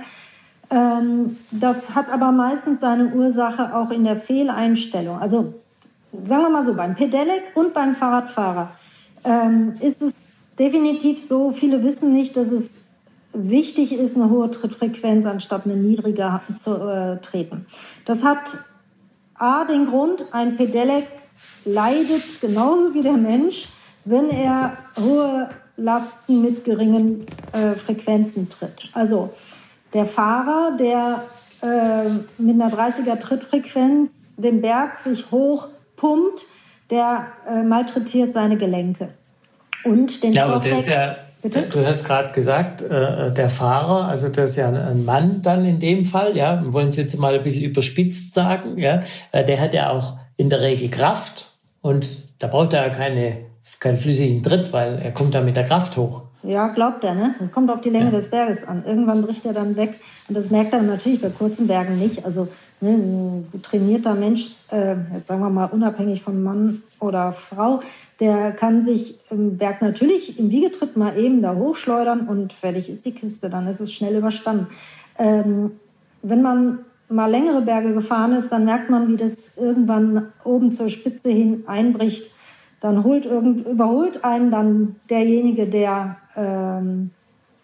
[0.71, 5.19] das hat aber meistens seine Ursache auch in der Fehleinstellung.
[5.19, 5.55] Also
[6.25, 8.71] sagen wir mal so, beim Pedelec und beim Fahrradfahrer
[9.25, 12.83] ähm, ist es definitiv so, viele wissen nicht, dass es
[13.33, 17.67] wichtig ist, eine hohe Trittfrequenz anstatt eine niedrige zu äh, treten.
[18.05, 18.59] Das hat
[19.35, 21.07] A, den Grund, ein Pedelec
[21.65, 23.69] leidet genauso wie der Mensch,
[24.05, 28.91] wenn er hohe Lasten mit geringen äh, Frequenzen tritt.
[28.93, 29.31] Also
[29.93, 31.25] der Fahrer, der
[31.63, 36.47] äh, mit einer 30er Trittfrequenz den Berg sich hoch pumpt,
[36.91, 39.11] der äh, malträtiert seine Gelenke.
[39.85, 41.63] Und den ja, aber ist ja, Bitte?
[41.63, 45.79] Du hast gerade gesagt, äh, der Fahrer, also das ist ja ein Mann dann in
[45.79, 49.59] dem Fall, ja, wir wollen es jetzt mal ein bisschen überspitzt sagen, ja, äh, der
[49.59, 53.39] hat ja auch in der Regel Kraft und da braucht er ja keine,
[53.79, 56.25] keinen flüssigen Tritt, weil er kommt da mit der Kraft hoch.
[56.43, 57.35] Ja, glaubt er, ne?
[57.39, 58.11] Das kommt auf die Länge ja.
[58.13, 58.83] des Berges an.
[58.87, 60.01] Irgendwann bricht er dann weg.
[60.29, 62.25] Und das merkt er natürlich bei kurzen Bergen nicht.
[62.25, 62.49] Also
[62.81, 67.81] ne, ein trainierter Mensch, äh, jetzt sagen wir mal unabhängig von Mann oder Frau,
[68.21, 73.05] der kann sich im Berg natürlich im Wiegetritt mal eben da hochschleudern und fertig ist
[73.05, 73.51] die Kiste.
[73.51, 74.69] Dann ist es schnell überstanden.
[75.19, 75.73] Ähm,
[76.23, 76.79] wenn man
[77.11, 81.65] mal längere Berge gefahren ist, dann merkt man, wie das irgendwann oben zur Spitze hin
[81.67, 82.31] einbricht
[82.81, 87.11] dann holt irgend, überholt einen dann derjenige, der, ähm,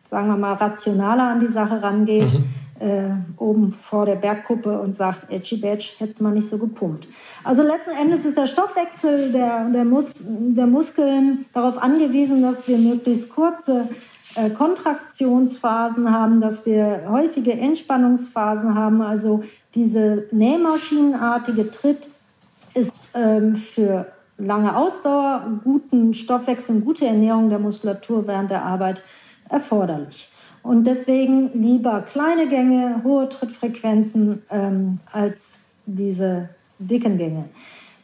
[0.08, 2.44] sagen wir mal, rationaler an die Sache rangeht, mhm.
[2.80, 7.08] äh, oben vor der Bergkuppe und sagt, Edgy Badge, hättest mal nicht so gepumpt.
[7.44, 12.78] Also letzten Endes ist der Stoffwechsel der, der, Mus der Muskeln darauf angewiesen, dass wir
[12.78, 13.88] möglichst kurze
[14.36, 19.02] äh, Kontraktionsphasen haben, dass wir häufige Entspannungsphasen haben.
[19.02, 19.42] Also
[19.74, 22.08] diese nähmaschinenartige Tritt
[22.74, 24.06] ist ähm, für
[24.38, 29.02] lange Ausdauer, guten Stoffwechsel und gute Ernährung der Muskulatur während der Arbeit
[29.48, 30.28] erforderlich.
[30.62, 37.44] Und deswegen lieber kleine Gänge, hohe Trittfrequenzen ähm, als diese dicken Gänge.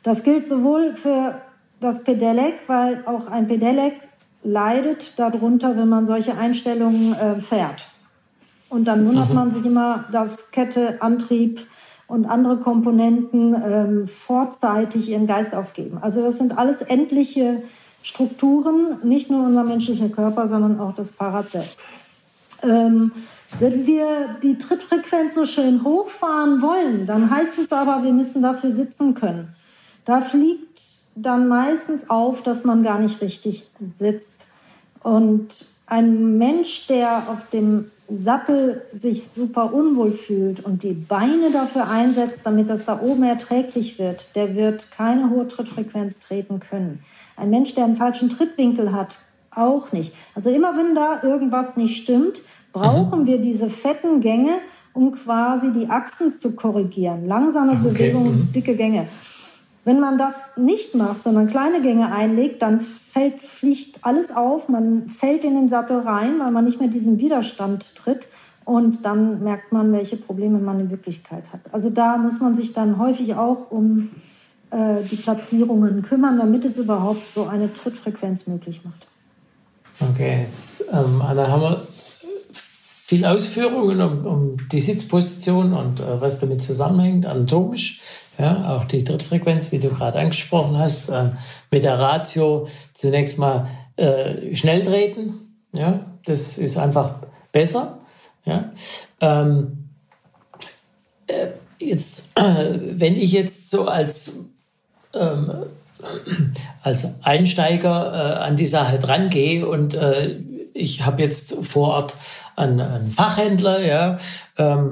[0.03, 1.41] Das gilt sowohl für
[1.81, 3.95] das Pedelec, weil auch ein Pedelec
[4.45, 7.89] leidet darunter, wenn man solche Einstellungen äh, fährt.
[8.69, 9.35] Und dann wundert mhm.
[9.35, 11.67] man sich immer, dass Kette, Antrieb,
[12.13, 15.97] und andere Komponenten ähm, vorzeitig ihren Geist aufgeben.
[16.03, 17.63] Also das sind alles endliche
[18.03, 21.83] Strukturen, nicht nur unser menschlicher Körper, sondern auch das Fahrrad selbst.
[22.63, 23.13] Ähm,
[23.59, 28.73] wenn wir die Trittfrequenz so schön hochfahren wollen, dann heißt es aber, wir müssen dafür
[28.73, 29.55] sitzen können.
[30.05, 30.83] Da fliegt
[31.15, 34.49] dann meistens auf, dass man gar nicht richtig sitzt.
[35.03, 41.89] Und ein Mensch, der auf dem Sattel sich super unwohl fühlt und die Beine dafür
[41.89, 47.01] einsetzt, damit das da oben erträglich wird, der wird keine hohe Trittfrequenz treten können.
[47.37, 50.15] Ein Mensch, der einen falschen Trittwinkel hat, auch nicht.
[50.35, 52.43] Also immer wenn da irgendwas nicht stimmt,
[52.73, 53.27] brauchen mhm.
[53.27, 54.59] wir diese fetten Gänge,
[54.95, 57.27] um quasi die Achsen zu korrigieren.
[57.27, 57.83] Langsame okay.
[57.83, 58.53] Bewegungen, mhm.
[58.53, 59.09] dicke Gänge.
[59.85, 65.09] Wenn man das nicht macht, sondern kleine Gänge einlegt, dann fällt, fliegt alles auf, man
[65.09, 68.29] fällt in den Sattel rein, weil man nicht mehr diesen Widerstand tritt.
[68.65, 71.61] Und dann merkt man, welche Probleme man in Wirklichkeit hat.
[71.73, 74.11] Also da muss man sich dann häufig auch um
[74.71, 79.09] äh, die Platzierungen kümmern, damit es überhaupt so eine Trittfrequenz möglich macht.
[79.99, 81.87] Okay, jetzt ähm, Anna, haben wir
[83.13, 88.01] viel Ausführungen um, um die Sitzposition und äh, was damit zusammenhängt, anatomisch.
[88.43, 91.31] Ja, auch die Trittfrequenz, wie du gerade angesprochen hast, äh,
[91.71, 95.63] mit der Ratio zunächst mal äh, schnell treten.
[95.73, 97.11] Ja, das ist einfach
[97.53, 98.01] besser.
[98.45, 98.73] Ja,
[99.21, 99.91] ähm,
[101.29, 104.41] äh, jetzt, äh, wenn ich jetzt so als
[105.15, 105.53] ähm,
[106.83, 110.41] als Einsteiger äh, an die Sache drangehe und äh,
[110.75, 112.17] ich habe jetzt vor Ort
[112.57, 114.19] einen, einen Fachhändler, ja,
[114.59, 114.91] ähm,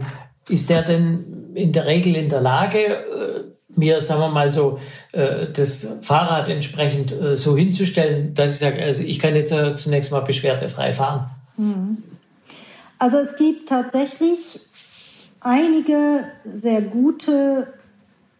[0.48, 3.44] ist der denn in der Regel in der Lage, äh,
[3.76, 4.80] mir, sagen wir mal so,
[5.12, 10.12] äh, das Fahrrad entsprechend äh, so hinzustellen, dass ich sage, also ich kann jetzt zunächst
[10.12, 11.30] mal beschwerdefrei fahren?
[11.56, 11.98] Mhm.
[12.98, 14.60] Also es gibt tatsächlich
[15.40, 17.68] einige sehr gute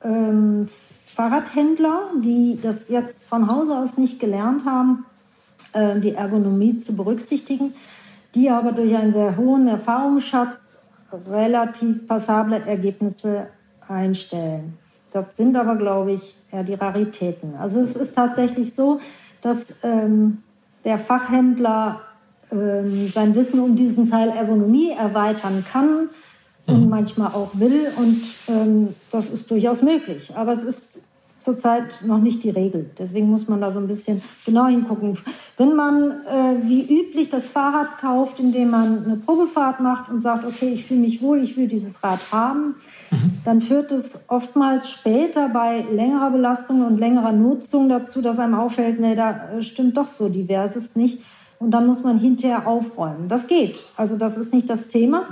[0.04, 5.06] ähm, Fahrradhändler, die das jetzt von Hause aus nicht gelernt haben,
[5.72, 7.74] äh, die Ergonomie zu berücksichtigen,
[8.34, 10.79] die aber durch einen sehr hohen Erfahrungsschatz
[11.12, 13.48] relativ passable Ergebnisse
[13.86, 14.78] einstellen.
[15.12, 17.56] Das sind aber, glaube ich, eher die Raritäten.
[17.56, 19.00] Also es ist tatsächlich so,
[19.40, 20.42] dass ähm,
[20.84, 22.00] der Fachhändler
[22.52, 26.10] ähm, sein Wissen um diesen Teil Ergonomie erweitern kann
[26.66, 26.88] und mhm.
[26.88, 27.88] manchmal auch will.
[27.96, 30.32] Und ähm, das ist durchaus möglich.
[30.36, 31.00] Aber es ist
[31.40, 32.90] zurzeit noch nicht die Regel.
[32.98, 35.18] Deswegen muss man da so ein bisschen genau hingucken.
[35.56, 40.44] Wenn man äh, wie üblich das Fahrrad kauft, indem man eine Probefahrt macht und sagt,
[40.44, 42.76] okay, ich fühle mich wohl, ich will dieses Rad haben,
[43.10, 43.32] mhm.
[43.44, 49.00] dann führt es oftmals später bei längerer Belastung und längerer Nutzung dazu, dass einem auffällt,
[49.00, 51.22] nee, da äh, stimmt doch so diverses nicht.
[51.58, 53.28] Und dann muss man hinterher aufräumen.
[53.28, 53.84] Das geht.
[53.96, 55.28] Also das ist nicht das Thema.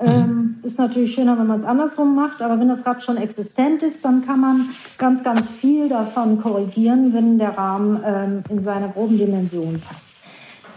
[0.00, 3.82] Ähm, ist natürlich schöner, wenn man es andersrum macht, aber wenn das Rad schon existent
[3.82, 8.88] ist, dann kann man ganz, ganz viel davon korrigieren, wenn der Rahmen ähm, in seine
[8.88, 10.20] groben Dimensionen passt.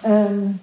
[0.03, 0.59] Ähm,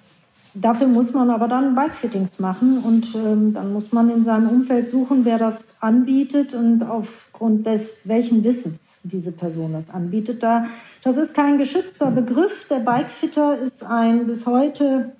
[0.54, 4.88] dafür muss man aber dann Bikefittings machen und ähm, dann muss man in seinem Umfeld
[4.88, 10.42] suchen, wer das anbietet und aufgrund des, welchen Wissens diese Person das anbietet.
[10.42, 10.66] Da,
[11.02, 12.66] das ist kein geschützter Begriff.
[12.68, 15.12] Der Bikefitter ist ein bis heute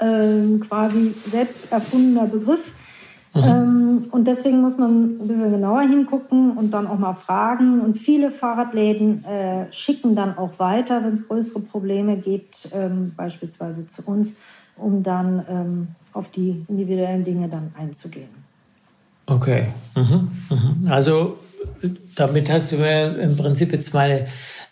[0.00, 2.72] ähm, quasi selbst erfundener Begriff.
[3.34, 3.42] Mhm.
[3.42, 7.80] Ähm, und deswegen muss man ein bisschen genauer hingucken und dann auch mal fragen.
[7.80, 13.86] Und viele Fahrradläden äh, schicken dann auch weiter, wenn es größere Probleme gibt, ähm, beispielsweise
[13.86, 14.34] zu uns,
[14.76, 18.28] um dann ähm, auf die individuellen Dinge dann einzugehen.
[19.26, 19.68] Okay.
[19.96, 20.30] Mhm.
[20.50, 20.88] Mhm.
[20.88, 21.38] Also
[22.14, 24.26] damit hast du mir im Prinzip jetzt meine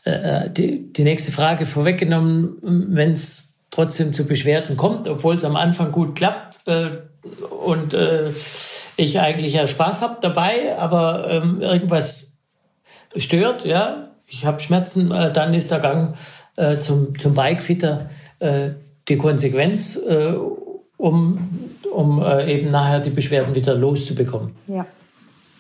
[0.05, 5.45] äh, äh die, die nächste Frage vorweggenommen, wenn es trotzdem zu Beschwerden kommt, obwohl es
[5.45, 6.91] am Anfang gut klappt äh,
[7.65, 8.31] und äh,
[8.97, 12.37] ich eigentlich ja Spaß habe dabei, aber ähm, irgendwas
[13.17, 16.15] stört, ja, ich habe Schmerzen, äh, dann ist der Gang
[16.57, 18.71] äh, zum, zum Bikefitter äh,
[19.09, 20.35] die Konsequenz, äh,
[20.99, 24.55] um, um eben nachher die Beschwerden wieder loszubekommen.
[24.69, 24.87] Ja,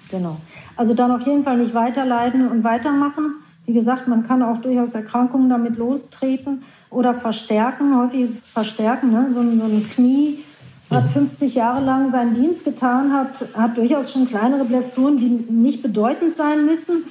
[0.08, 0.36] genau.
[0.76, 4.94] Also dann auf jeden Fall nicht weiterleiden und weitermachen wie gesagt, man kann auch durchaus
[4.94, 7.96] Erkrankungen damit lostreten oder verstärken.
[7.96, 9.10] Häufig ist es verstärken.
[9.10, 9.28] Ne?
[9.30, 10.42] So, ein, so ein Knie
[10.90, 11.58] hat 50 mhm.
[11.58, 16.66] Jahre lang seinen Dienst getan, hat, hat durchaus schon kleinere Blessuren, die nicht bedeutend sein
[16.66, 17.04] müssen,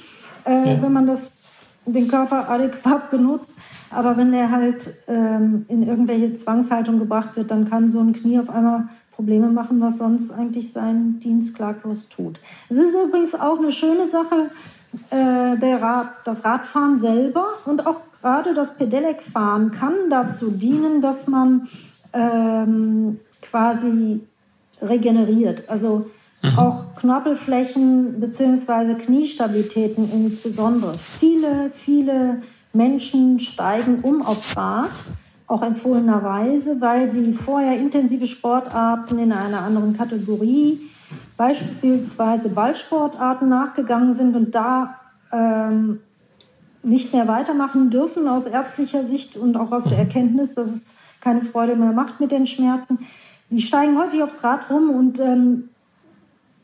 [0.44, 0.82] äh, ja.
[0.82, 1.46] wenn man das,
[1.86, 3.54] den Körper adäquat benutzt.
[3.90, 8.38] Aber wenn der halt ähm, in irgendwelche Zwangshaltung gebracht wird, dann kann so ein Knie
[8.38, 12.40] auf einmal Probleme machen, was sonst eigentlich seinen Dienst klaglos tut.
[12.68, 14.50] Es ist übrigens auch eine schöne Sache,
[15.10, 21.26] äh, der Rad, das Radfahren selber und auch gerade das Pedelec-Fahren kann dazu dienen, dass
[21.26, 21.68] man
[22.12, 24.20] ähm, quasi
[24.80, 25.68] regeneriert.
[25.68, 26.10] Also
[26.42, 26.58] mhm.
[26.58, 28.94] auch Knorpelflächen bzw.
[28.94, 30.94] Kniestabilitäten insbesondere.
[30.94, 34.90] Viele, viele Menschen steigen um aufs Rad,
[35.46, 40.80] auch empfohlenerweise, weil sie vorher intensive Sportarten in einer anderen Kategorie
[41.36, 45.00] beispielsweise Ballsportarten nachgegangen sind und da
[45.32, 46.00] ähm,
[46.82, 49.98] nicht mehr weitermachen dürfen aus ärztlicher Sicht und auch aus der.
[49.98, 52.98] Erkenntnis, dass es keine Freude mehr macht mit den Schmerzen.
[53.50, 55.68] Die steigen häufig aufs Rad rum und ähm,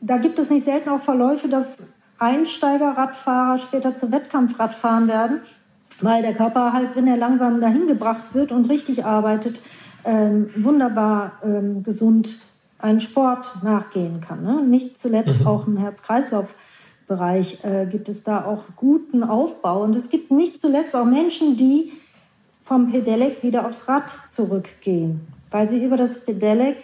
[0.01, 1.83] da gibt es nicht selten auch Verläufe, dass
[2.19, 5.41] Einsteigerradfahrer später zu Wettkampfradfahren werden,
[6.01, 9.61] weil der Körper halt, wenn er langsam dahin gebracht wird und richtig arbeitet,
[10.03, 12.39] ähm, wunderbar ähm, gesund
[12.79, 14.43] einen Sport nachgehen kann.
[14.43, 14.63] Ne?
[14.63, 15.47] Nicht zuletzt mhm.
[15.47, 19.83] auch im Herz-Kreislauf-Bereich äh, gibt es da auch guten Aufbau.
[19.83, 21.91] Und es gibt nicht zuletzt auch Menschen, die
[22.61, 25.21] vom Pedelec wieder aufs Rad zurückgehen,
[25.51, 26.77] weil sie über das Pedelec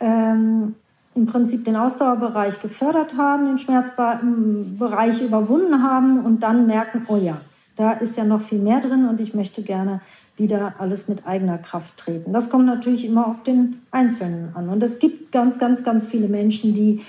[0.00, 0.74] ähm,
[1.14, 7.40] im Prinzip den Ausdauerbereich gefördert haben, den Schmerzbereich überwunden haben und dann merken, oh ja,
[7.78, 10.00] da ist ja noch viel mehr drin und ich möchte gerne
[10.36, 12.32] wieder alles mit eigener Kraft treten.
[12.32, 14.68] Das kommt natürlich immer auf den Einzelnen an.
[14.68, 17.04] Und es gibt ganz, ganz, ganz viele Menschen, die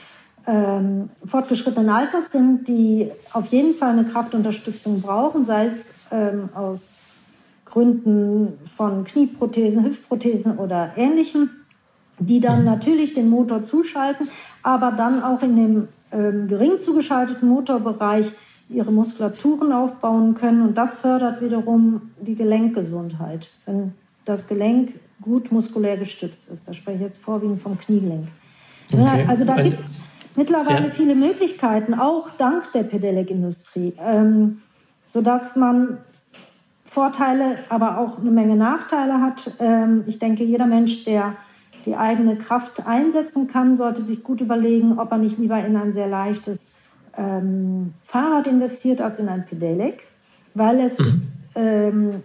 [0.45, 7.01] ähm, fortgeschrittenen Alters sind, die auf jeden Fall eine Kraftunterstützung brauchen, sei es ähm, aus
[7.65, 11.49] Gründen von Knieprothesen, Hüftprothesen oder ähnlichem,
[12.20, 14.28] die dann natürlich den Motor zuschalten,
[14.61, 18.34] aber dann auch in dem ähm, gering zugeschalteten Motorbereich
[18.70, 20.61] ihre Muskulaturen aufbauen können.
[20.61, 23.93] Und das fördert wiederum die Gelenkgesundheit, wenn
[24.26, 26.67] das Gelenk gut muskulär gestützt ist.
[26.67, 28.28] Da spreche ich jetzt vorwiegend vom Kniegelenk.
[28.93, 29.26] Okay.
[29.28, 29.95] Also da gibt es
[30.36, 30.91] mittlerweile ja.
[30.91, 34.61] viele Möglichkeiten, auch dank der Pedelec-Industrie, ähm,
[35.05, 35.97] sodass man
[36.86, 39.51] Vorteile, aber auch eine Menge Nachteile hat.
[39.59, 41.36] Ähm, ich denke, jeder Mensch, der
[41.86, 45.93] die eigene Kraft einsetzen kann, sollte sich gut überlegen, ob er nicht lieber in ein
[45.93, 46.74] sehr leichtes
[47.18, 50.07] ähm, Fahrrad investiert als in ein Pedelec,
[50.53, 51.05] weil es mhm.
[51.05, 52.24] ist ähm,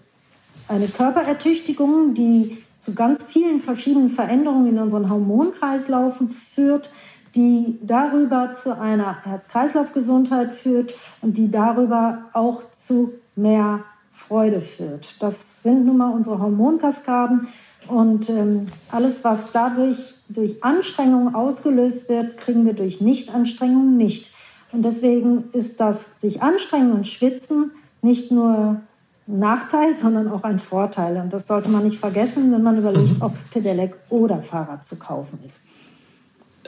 [0.68, 6.90] eine Körperertüchtigung, die zu ganz vielen verschiedenen Veränderungen in unseren Hormonkreislaufen führt,
[7.34, 13.80] die darüber zu einer Herz-Kreislauf-Gesundheit führt und die darüber auch zu mehr
[14.12, 15.16] Freude führt.
[15.20, 17.48] Das sind nun mal unsere Hormonkaskaden
[17.88, 24.30] und ähm, alles, was dadurch durch Anstrengung ausgelöst wird, kriegen wir durch Nichtanstrengung nicht.
[24.74, 27.70] Und deswegen ist das sich anstrengen und schwitzen
[28.02, 28.82] nicht nur
[29.26, 31.16] ein Nachteil, sondern auch ein Vorteil.
[31.16, 33.22] Und das sollte man nicht vergessen, wenn man überlegt, mhm.
[33.22, 35.60] ob Pedelec oder Fahrrad zu kaufen ist.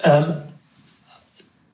[0.05, 0.35] Ähm,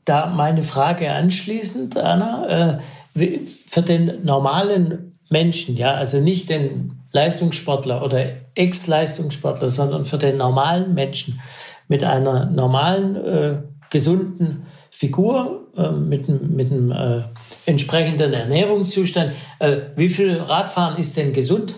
[0.06, 2.78] da meine Frage anschließend, Anna,
[3.14, 8.24] äh, für den normalen Menschen, ja, also nicht den Leistungssportler oder
[8.54, 11.40] Ex-Leistungssportler, sondern für den normalen Menschen
[11.88, 13.58] mit einer normalen, äh,
[13.90, 17.22] gesunden Figur, mit, mit einem äh,
[17.66, 19.32] entsprechenden Ernährungszustand.
[19.58, 21.74] Äh, wie viel Radfahren ist denn gesund?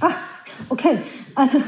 [0.00, 0.14] Ach,
[0.68, 0.98] Okay,
[1.34, 1.58] also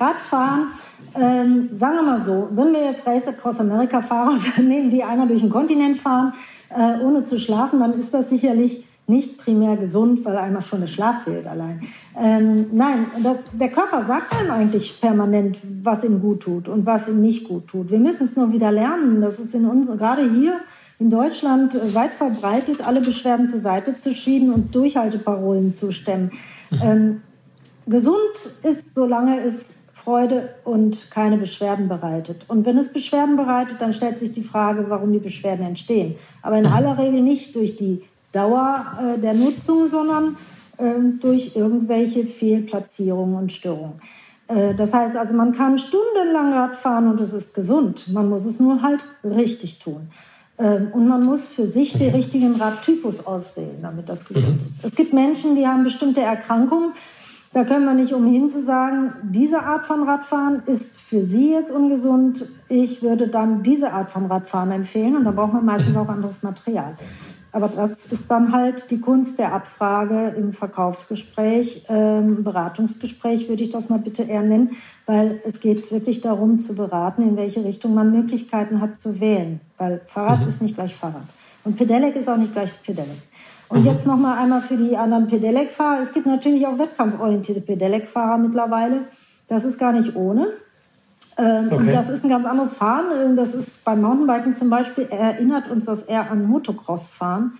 [0.00, 0.68] Radfahren,
[1.14, 5.28] ähm, sagen wir mal so, wenn wir jetzt Race Across America Fahrer nehmen, die einmal
[5.28, 6.32] durch den Kontinent fahren,
[6.70, 10.86] äh, ohne zu schlafen, dann ist das sicherlich nicht primär gesund, weil einmal schon der
[10.86, 11.80] Schlaf fehlt allein.
[12.14, 17.08] Ähm, nein, das, der Körper sagt einem eigentlich permanent, was ihm gut tut und was
[17.08, 17.90] ihm nicht gut tut.
[17.90, 19.22] Wir müssen es nur wieder lernen.
[19.22, 20.60] Das ist in uns, gerade hier
[20.98, 26.30] in Deutschland äh, weit verbreitet, alle Beschwerden zur Seite zu schieben und Durchhalteparolen zu stemmen.
[26.70, 26.78] Mhm.
[26.82, 27.22] Ähm,
[27.86, 28.18] gesund
[28.62, 32.44] ist, solange es Freude und keine Beschwerden bereitet.
[32.48, 36.14] Und wenn es Beschwerden bereitet, dann stellt sich die Frage, warum die Beschwerden entstehen.
[36.42, 36.72] Aber in mhm.
[36.72, 40.36] aller Regel nicht durch die Dauer äh, der Nutzung, sondern
[40.78, 44.00] äh, durch irgendwelche Fehlplatzierungen und Störungen.
[44.48, 48.12] Äh, das heißt also, man kann stundenlang Rad fahren und es ist gesund.
[48.12, 50.08] Man muss es nur halt richtig tun.
[50.58, 54.66] Ähm, und man muss für sich den richtigen Radtypus auswählen, damit das gesund mhm.
[54.66, 54.84] ist.
[54.84, 56.92] Es gibt Menschen, die haben bestimmte Erkrankungen.
[57.52, 61.70] Da können wir nicht umhin zu sagen, diese Art von Radfahren ist für Sie jetzt
[61.70, 62.46] ungesund.
[62.68, 66.42] Ich würde dann diese Art von Radfahren empfehlen und da braucht man meistens auch anderes
[66.42, 66.96] Material.
[67.52, 73.70] Aber das ist dann halt die Kunst der Abfrage im Verkaufsgespräch, ähm, Beratungsgespräch würde ich
[73.70, 74.70] das mal bitte eher nennen,
[75.06, 79.60] weil es geht wirklich darum zu beraten, in welche Richtung man Möglichkeiten hat zu wählen.
[79.78, 80.46] Weil Fahrrad mhm.
[80.46, 81.26] ist nicht gleich Fahrrad.
[81.64, 83.22] Und Pedelec ist auch nicht gleich Pedelec.
[83.68, 83.86] Und mhm.
[83.86, 86.02] jetzt noch mal einmal für die anderen Pedelec-Fahrer.
[86.02, 89.08] Es gibt natürlich auch wettkampforientierte Pedelec-Fahrer mittlerweile.
[89.46, 90.52] Das ist gar nicht ohne.
[91.38, 91.76] Ähm, okay.
[91.76, 93.06] Und das ist ein ganz anderes Fahren.
[93.16, 97.52] Ähm, das ist beim Mountainbiken zum Beispiel, erinnert uns das eher an Motocross-Fahren.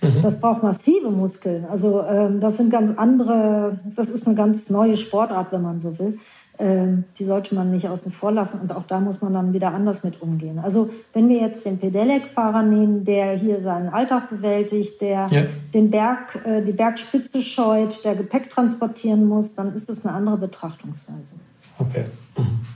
[0.00, 0.22] Mhm.
[0.22, 1.66] Das braucht massive Muskeln.
[1.66, 5.98] Also ähm, das sind ganz andere, das ist eine ganz neue Sportart, wenn man so
[5.98, 6.18] will.
[6.58, 10.02] die sollte man nicht außen vor lassen und auch da muss man dann wieder anders
[10.02, 10.58] mit umgehen.
[10.58, 15.42] Also wenn wir jetzt den Pedelec-Fahrer nehmen, der hier seinen Alltag bewältigt, der ja.
[15.74, 20.38] den Berg, äh, die Bergspitze scheut, der Gepäck transportieren muss, dann ist das eine andere
[20.38, 21.34] Betrachtungsweise.
[21.78, 22.06] Okay.
[22.38, 22.75] Mhm.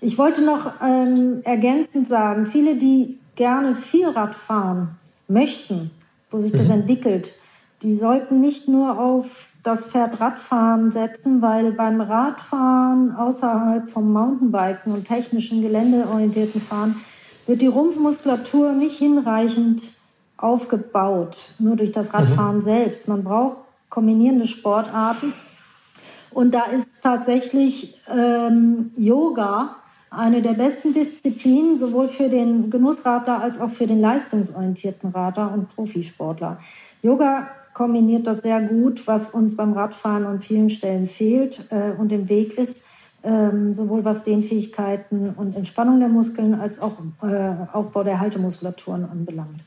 [0.00, 4.98] Ich wollte noch ähm, ergänzend sagen, viele, die gerne Vielrad fahren
[5.28, 5.90] möchten,
[6.30, 6.74] wo sich das mhm.
[6.74, 7.34] entwickelt,
[7.82, 14.92] die sollten nicht nur auf das Pferd Radfahren setzen, weil beim Radfahren außerhalb vom Mountainbiken
[14.92, 16.96] und technischen geländeorientierten Fahren
[17.46, 19.92] wird die Rumpfmuskulatur nicht hinreichend
[20.36, 22.62] aufgebaut, nur durch das Radfahren mhm.
[22.62, 23.08] selbst.
[23.08, 23.56] Man braucht
[23.90, 25.32] kombinierende Sportarten.
[26.30, 29.76] Und da ist tatsächlich ähm, Yoga
[30.10, 35.68] eine der besten Disziplinen, sowohl für den Genussradler als auch für den leistungsorientierten Radler und
[35.74, 36.58] Profisportler.
[37.02, 42.10] Yoga kombiniert das sehr gut, was uns beim Radfahren an vielen Stellen fehlt äh, und
[42.10, 42.82] im Weg ist,
[43.22, 49.62] ähm, sowohl was Dehnfähigkeiten und Entspannung der Muskeln als auch äh, Aufbau der Haltemuskulaturen anbelangt.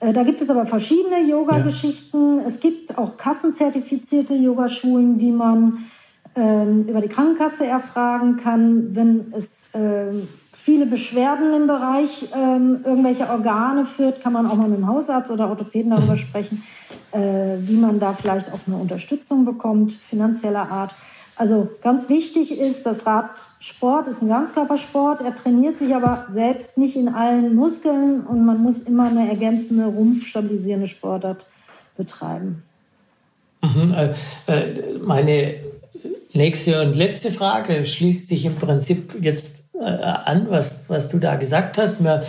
[0.00, 2.38] Äh, da gibt es aber verschiedene Yoga-Geschichten.
[2.38, 2.44] Ja.
[2.46, 5.78] Es gibt auch kassenzertifizierte Yogaschulen, die man
[6.36, 13.30] ähm, über die Krankenkasse erfragen kann, wenn es ähm, viele Beschwerden im Bereich ähm, irgendwelcher
[13.30, 16.62] Organe führt, kann man auch mal mit dem Hausarzt oder Orthopäden darüber sprechen,
[17.12, 20.94] äh, wie man da vielleicht auch eine Unterstützung bekommt, finanzieller Art.
[21.36, 25.20] Also ganz wichtig ist, das Radsport ist ein Ganzkörpersport.
[25.20, 29.84] Er trainiert sich aber selbst nicht in allen Muskeln und man muss immer eine ergänzende,
[29.84, 31.46] rumpfstabilisierende Sportart
[31.96, 32.62] betreiben.
[33.62, 34.12] Mhm, äh,
[34.46, 35.56] äh meine
[36.34, 41.36] Nächste und letzte Frage schließt sich im Prinzip jetzt äh, an, was, was du da
[41.36, 42.02] gesagt hast.
[42.02, 42.22] Wir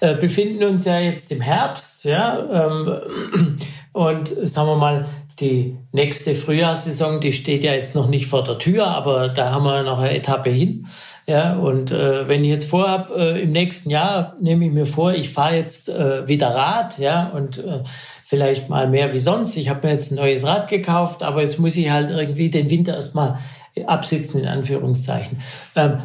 [0.00, 3.58] äh, befinden uns ja jetzt im Herbst, ja, ähm,
[3.92, 5.04] und sagen wir mal,
[5.40, 9.64] die nächste Frühjahrssaison, die steht ja jetzt noch nicht vor der Tür, aber da haben
[9.64, 10.86] wir noch eine Etappe hin.
[11.26, 15.12] Ja, und äh, wenn ich jetzt vorhab, äh, im nächsten Jahr nehme ich mir vor,
[15.14, 17.82] ich fahre jetzt äh, wieder Rad, ja, und äh,
[18.22, 19.56] vielleicht mal mehr wie sonst.
[19.56, 22.70] Ich habe mir jetzt ein neues Rad gekauft, aber jetzt muss ich halt irgendwie den
[22.70, 23.38] Winter erstmal
[23.86, 25.40] absitzen, in Anführungszeichen.
[25.76, 25.98] Ähm,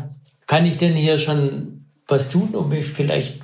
[0.47, 3.41] kann ich denn hier schon was tun, um mich vielleicht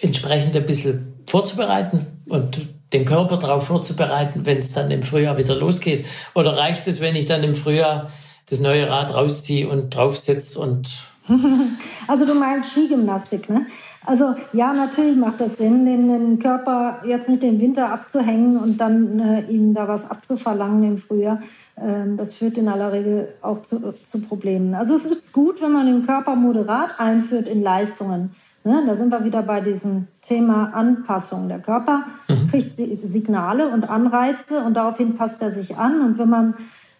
[0.00, 5.54] entsprechend ein bisschen vorzubereiten und den Körper darauf vorzubereiten, wenn es dann im Frühjahr wieder
[5.54, 6.06] losgeht?
[6.34, 8.10] Oder reicht es, wenn ich dann im Frühjahr
[8.48, 11.08] das neue Rad rausziehe und draufsetze und
[12.06, 13.66] also du meinst Skigymnastik, ne?
[14.04, 18.78] Also ja, natürlich macht das Sinn, den, den Körper jetzt nicht den Winter abzuhängen und
[18.78, 21.40] dann äh, ihm da was abzuverlangen im Frühjahr.
[21.78, 24.74] Ähm, das führt in aller Regel auch zu, zu Problemen.
[24.74, 28.34] Also es ist gut, wenn man den Körper moderat einführt in Leistungen.
[28.64, 28.82] Ne?
[28.86, 31.48] Da sind wir wieder bei diesem Thema Anpassung.
[31.48, 32.46] Der Körper mhm.
[32.48, 36.00] kriegt Signale und Anreize und daraufhin passt er sich an.
[36.00, 36.54] Und wenn man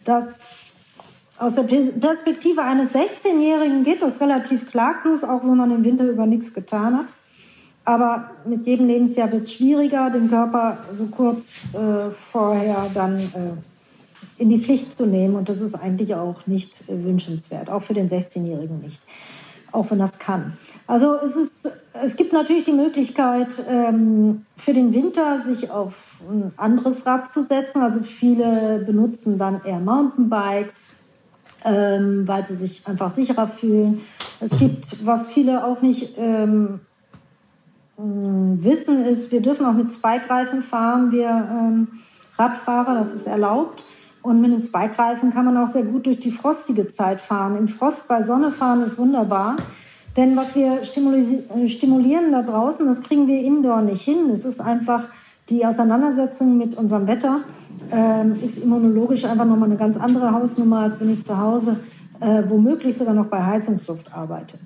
[0.04, 0.40] das
[1.38, 6.26] aus der Perspektive eines 16-Jährigen geht das relativ klaglos, auch wenn man im Winter über
[6.26, 7.06] nichts getan hat.
[7.84, 14.40] Aber mit jedem Lebensjahr wird es schwieriger, den Körper so kurz äh, vorher dann äh,
[14.40, 15.34] in die Pflicht zu nehmen.
[15.34, 19.02] Und das ist eigentlich auch nicht äh, wünschenswert, auch für den 16-Jährigen nicht,
[19.74, 20.56] auch wenn das kann.
[20.86, 21.68] Also es, ist,
[22.02, 27.42] es gibt natürlich die Möglichkeit, ähm, für den Winter sich auf ein anderes Rad zu
[27.42, 27.82] setzen.
[27.82, 30.90] Also viele benutzen dann eher Mountainbikes,
[31.64, 34.00] ähm, weil sie sich einfach sicherer fühlen.
[34.40, 36.80] Es gibt, was viele auch nicht ähm,
[37.96, 41.12] wissen, ist, wir dürfen auch mit Spike-Reifen fahren.
[41.12, 41.86] Wir
[42.36, 43.84] Radfahrer, das ist erlaubt.
[44.24, 47.56] Und mit einem Spike-Reifen kann man auch sehr gut durch die frostige Zeit fahren.
[47.56, 49.56] Im Frost bei Sonne fahren ist wunderbar.
[50.16, 54.30] Denn was wir äh, stimulieren da draußen, das kriegen wir indoor nicht hin.
[54.32, 55.10] Es ist einfach
[55.50, 57.40] die Auseinandersetzung mit unserem Wetter,
[57.90, 61.80] ähm, ist immunologisch einfach nochmal eine ganz andere Hausnummer, als wenn ich zu Hause
[62.20, 64.56] äh, womöglich sogar noch bei Heizungsluft arbeite.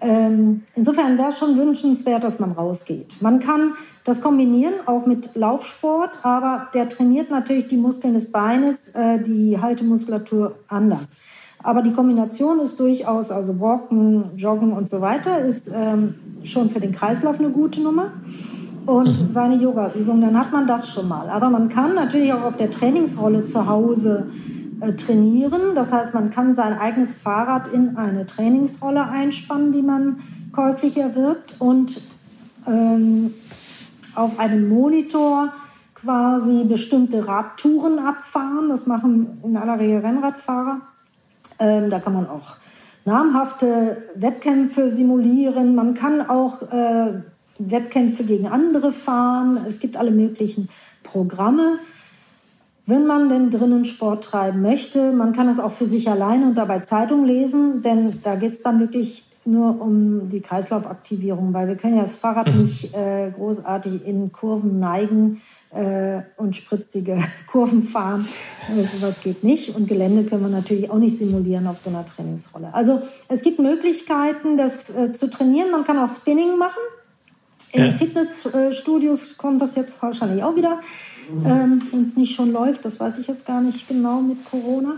[0.00, 3.22] Ähm, insofern wäre es schon wünschenswert, dass man rausgeht.
[3.22, 3.74] Man kann
[4.04, 9.58] das kombinieren, auch mit Laufsport, aber der trainiert natürlich die Muskeln des Beines, äh, die
[9.60, 11.16] Haltemuskulatur anders.
[11.62, 16.80] Aber die Kombination ist durchaus, also Walken, Joggen und so weiter, ist ähm, schon für
[16.80, 18.12] den Kreislauf eine gute Nummer.
[18.84, 19.30] Und mhm.
[19.30, 21.28] seine Yoga-Übung, dann hat man das schon mal.
[21.28, 24.28] Aber man kann natürlich auch auf der Trainingsrolle zu Hause
[24.96, 25.74] trainieren.
[25.74, 30.20] Das heißt, man kann sein eigenes Fahrrad in eine Trainingsrolle einspannen, die man
[30.52, 32.00] käuflich erwirbt und
[32.66, 33.34] ähm,
[34.14, 35.52] auf einem Monitor
[35.94, 38.68] quasi bestimmte Radtouren abfahren.
[38.68, 40.80] Das machen in aller Regel Rennradfahrer.
[41.58, 42.56] Ähm, da kann man auch
[43.04, 45.74] namhafte Wettkämpfe simulieren.
[45.74, 47.22] Man kann auch äh,
[47.58, 49.58] Wettkämpfe gegen andere fahren.
[49.66, 50.68] Es gibt alle möglichen
[51.02, 51.78] Programme
[52.86, 55.12] wenn man denn drinnen Sport treiben möchte.
[55.12, 58.62] Man kann es auch für sich alleine und dabei Zeitung lesen, denn da geht es
[58.62, 62.62] dann wirklich nur um die Kreislaufaktivierung, weil wir können ja das Fahrrad mhm.
[62.62, 68.26] nicht äh, großartig in Kurven neigen äh, und spritzige Kurven fahren.
[68.68, 69.74] Also sowas geht nicht.
[69.76, 72.74] Und Gelände können wir natürlich auch nicht simulieren auf so einer Trainingsrolle.
[72.74, 75.70] Also es gibt Möglichkeiten, das äh, zu trainieren.
[75.70, 76.82] Man kann auch Spinning machen.
[77.72, 77.92] In ja.
[77.92, 80.80] Fitnessstudios kommt das jetzt wahrscheinlich auch wieder
[81.44, 82.84] ähm, wenn es nicht schon läuft.
[82.84, 84.94] Das weiß ich jetzt gar nicht genau mit Corona.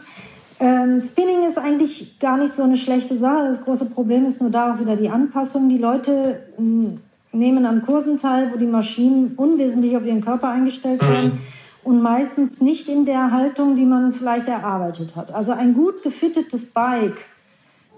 [0.60, 3.48] Ähm, Spinning ist eigentlich gar nicht so eine schlechte Sache.
[3.48, 5.68] Das große Problem ist nur da auch wieder die Anpassung.
[5.68, 7.00] Die Leute ähm,
[7.32, 11.06] nehmen an Kursen teil, wo die Maschinen unwesentlich auf ihren Körper eingestellt mhm.
[11.06, 11.38] werden
[11.84, 15.32] und meistens nicht in der Haltung, die man vielleicht erarbeitet hat.
[15.32, 17.26] Also ein gut gefittetes Bike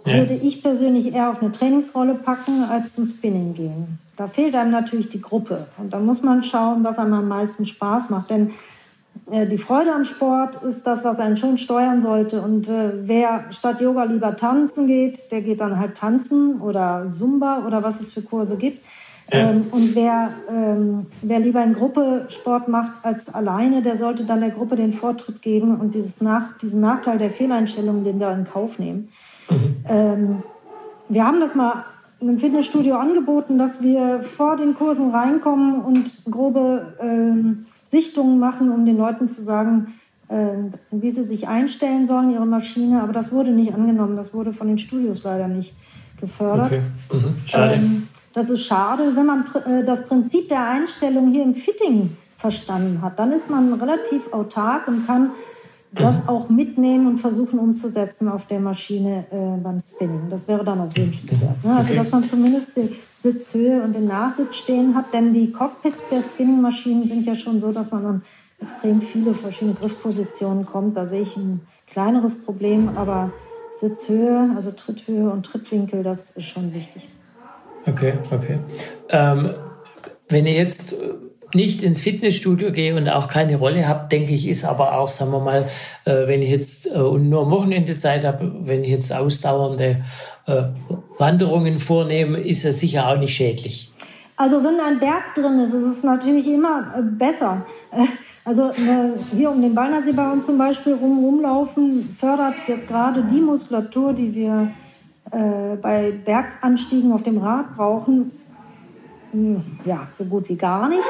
[0.04, 0.18] ja.
[0.18, 3.98] würde ich persönlich eher auf eine Trainingsrolle packen, als zum Spinning gehen.
[4.20, 5.68] Da fehlt einem natürlich die Gruppe.
[5.78, 8.28] Und da muss man schauen, was einem am meisten Spaß macht.
[8.28, 8.50] Denn
[9.30, 12.42] äh, die Freude am Sport ist das, was einen schon steuern sollte.
[12.42, 17.64] Und äh, wer statt Yoga lieber tanzen geht, der geht dann halt tanzen oder Zumba
[17.66, 18.84] oder was es für Kurse gibt.
[19.30, 24.42] Ähm, und wer, ähm, wer lieber in Gruppe Sport macht als alleine, der sollte dann
[24.42, 28.44] der Gruppe den Vortritt geben und dieses Nach diesen Nachteil der Fehleinstellungen, den wir in
[28.44, 29.08] Kauf nehmen.
[29.48, 29.76] Mhm.
[29.88, 30.42] Ähm,
[31.08, 31.86] wir haben das mal
[32.20, 38.84] einem Fitnessstudio angeboten, dass wir vor den Kursen reinkommen und grobe äh, Sichtungen machen, um
[38.84, 39.94] den Leuten zu sagen,
[40.28, 40.52] äh,
[40.90, 43.02] wie sie sich einstellen sollen, ihre Maschine.
[43.02, 44.16] Aber das wurde nicht angenommen.
[44.16, 45.74] Das wurde von den Studios leider nicht
[46.20, 46.66] gefördert.
[46.66, 46.82] Okay.
[47.12, 47.34] Mhm.
[47.46, 47.74] Schade.
[47.74, 49.12] Ähm, das ist schade.
[49.16, 53.72] Wenn man äh, das Prinzip der Einstellung hier im Fitting verstanden hat, dann ist man
[53.74, 55.32] relativ autark und kann
[55.92, 60.28] das auch mitnehmen und versuchen umzusetzen auf der Maschine äh, beim Spinning.
[60.30, 61.64] Das wäre dann auch wünschenswert.
[61.64, 61.76] Ne?
[61.76, 66.22] Also, dass man zumindest die Sitzhöhe und den Nachsitz stehen hat, denn die Cockpits der
[66.22, 68.22] Spinning-Maschinen sind ja schon so, dass man an
[68.60, 70.96] extrem viele verschiedene Griffpositionen kommt.
[70.96, 73.32] Da sehe ich ein kleineres Problem, aber
[73.72, 77.08] Sitzhöhe, also Tritthöhe und Trittwinkel, das ist schon wichtig.
[77.86, 78.58] Okay, okay.
[79.08, 79.50] Ähm,
[80.28, 80.94] wenn ihr jetzt
[81.54, 85.32] nicht ins Fitnessstudio gehe und auch keine Rolle habe, denke ich, ist aber auch, sagen
[85.32, 85.66] wir mal,
[86.04, 90.04] äh, wenn ich jetzt äh, nur am Wochenende Zeit habe, wenn ich jetzt ausdauernde
[90.46, 90.62] äh,
[91.18, 93.90] Wanderungen vornehme, ist es sicher auch nicht schädlich.
[94.40, 97.66] Also wenn ein Berg drin ist, ist es natürlich immer äh, besser.
[97.92, 98.06] Äh,
[98.42, 103.22] also äh, hier um den Ballnersee bei uns zum Beispiel rum, rumlaufen, fördert jetzt gerade
[103.24, 104.70] die Muskulatur, die wir
[105.32, 108.32] bei Berganstiegen auf dem Rad brauchen,
[109.84, 111.04] ja, so gut wie gar nicht.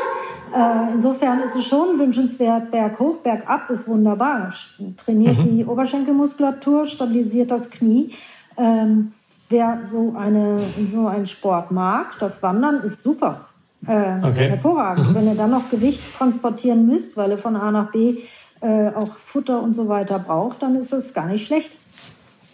[0.55, 4.53] Äh, insofern ist es schon wünschenswert, Berg hoch, Berg ab ist wunderbar.
[4.97, 5.57] Trainiert mhm.
[5.57, 8.13] die Oberschenkelmuskulatur, stabilisiert das Knie.
[8.57, 9.13] Ähm,
[9.49, 10.61] wer so, eine,
[10.91, 13.47] so einen Sport mag, das Wandern ist super.
[13.87, 14.49] Äh, okay.
[14.51, 15.11] Hervorragend.
[15.11, 15.15] Mhm.
[15.15, 18.19] Wenn ihr dann noch Gewicht transportieren müsst, weil ihr von A nach B
[18.61, 21.73] äh, auch Futter und so weiter braucht, dann ist das gar nicht schlecht.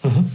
[0.03, 0.31] Mhm.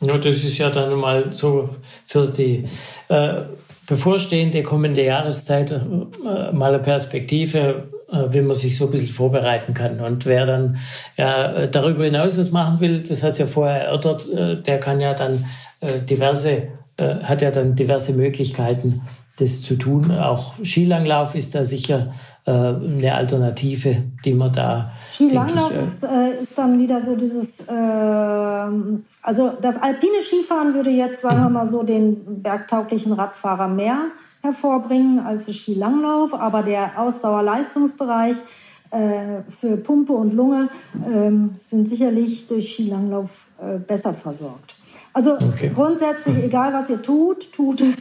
[0.00, 1.68] Ja, das ist ja dann mal so
[2.04, 2.68] für die
[3.08, 3.42] äh,
[3.86, 9.74] bevorstehende kommende Jahreszeit äh, mal eine Perspektive, äh, wie man sich so ein bisschen vorbereiten
[9.74, 10.00] kann.
[10.00, 10.76] Und wer dann
[11.16, 15.00] ja, darüber hinaus was machen will, das hast du ja vorher erörtert, äh, der kann
[15.00, 15.44] ja dann
[16.08, 19.02] diverse, hat ja dann diverse Möglichkeiten,
[19.38, 20.10] das zu tun.
[20.10, 22.12] Auch Skilanglauf ist da sicher
[22.44, 24.90] äh, eine Alternative, die man da.
[25.10, 27.72] Skilanglauf ich, äh, ist, äh, ist, dann wieder so dieses, äh,
[29.22, 31.54] also das alpine Skifahren würde jetzt, sagen wir mhm.
[31.54, 33.98] mal so, den bergtauglichen Radfahrer mehr
[34.42, 38.36] hervorbringen als der Skilanglauf, aber der Ausdauerleistungsbereich
[38.90, 40.68] äh, für Pumpe und Lunge
[41.06, 44.76] ähm, sind sicherlich durch Skilanglauf äh, besser versorgt.
[45.12, 45.70] Also okay.
[45.74, 47.96] grundsätzlich, egal was ihr tut, tut es,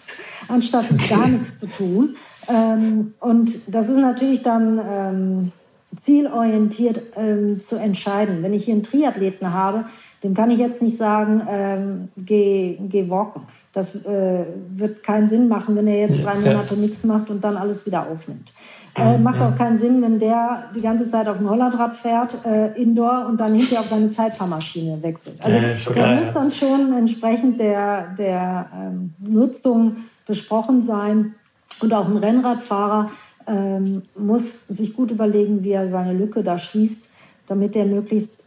[0.47, 1.15] anstatt es okay.
[1.15, 2.15] gar nichts zu tun.
[2.47, 5.51] Ähm, und das ist natürlich dann ähm,
[5.95, 8.43] zielorientiert ähm, zu entscheiden.
[8.43, 9.85] Wenn ich hier einen Triathleten habe,
[10.23, 13.43] dem kann ich jetzt nicht sagen, ähm, geh, geh walken.
[13.73, 17.57] Das äh, wird keinen Sinn machen, wenn er jetzt drei Monate nichts macht und dann
[17.57, 18.53] alles wieder aufnimmt.
[18.95, 22.73] Äh, macht auch keinen Sinn, wenn der die ganze Zeit auf dem Hollandrad fährt, äh,
[22.73, 25.43] indoor, und dann hinterher auf seine Zeitfahrmaschine wechselt.
[25.43, 29.95] Also das muss dann schon entsprechend der, der ähm, Nutzung
[30.27, 31.35] besprochen sein.
[31.81, 33.09] Und auch ein Rennradfahrer
[33.47, 37.09] ähm, muss sich gut überlegen, wie er seine Lücke da schließt,
[37.47, 38.43] damit er möglichst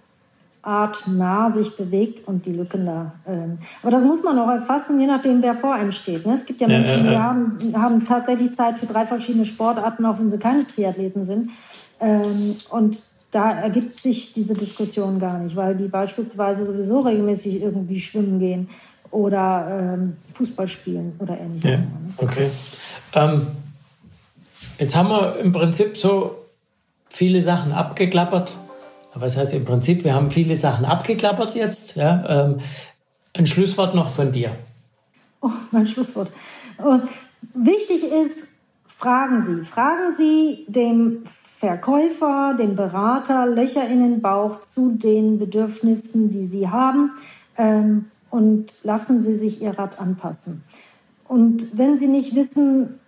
[0.67, 3.13] artnah sich bewegt und die Lücken da.
[3.27, 3.59] Ähm.
[3.83, 6.27] Aber das muss man auch erfassen, je nachdem, wer vor einem steht.
[6.27, 6.35] Ne?
[6.35, 10.31] Es gibt ja Menschen, die haben, haben tatsächlich Zeit für drei verschiedene Sportarten, auch wenn
[10.31, 11.51] sie keine Triathleten sind.
[12.01, 18.01] Ähm, und da ergibt sich diese Diskussion gar nicht, weil die beispielsweise sowieso regelmäßig irgendwie
[18.01, 18.69] schwimmen gehen
[19.11, 21.75] oder ähm, Fußball spielen oder ähnliches.
[21.75, 21.79] Ja,
[22.17, 22.51] okay.
[23.13, 23.49] Ähm,
[24.79, 26.37] jetzt haben wir im Prinzip so
[27.09, 28.57] viele Sachen abgeklappert
[29.15, 31.97] was heißt im Prinzip, wir haben viele Sachen abgeklappert jetzt.
[31.97, 32.59] Ja, ähm,
[33.33, 34.57] ein Schlusswort noch von dir.
[35.41, 36.33] Oh, mein Schlusswort.
[37.53, 38.47] Wichtig ist,
[38.87, 39.65] fragen Sie.
[39.65, 46.69] Fragen Sie dem Verkäufer, dem Berater Löcher in den Bauch zu den Bedürfnissen, die Sie
[46.69, 47.13] haben
[47.57, 50.65] ähm, und lassen Sie sich Ihr Rad anpassen.
[51.27, 53.01] Und wenn Sie nicht wissen,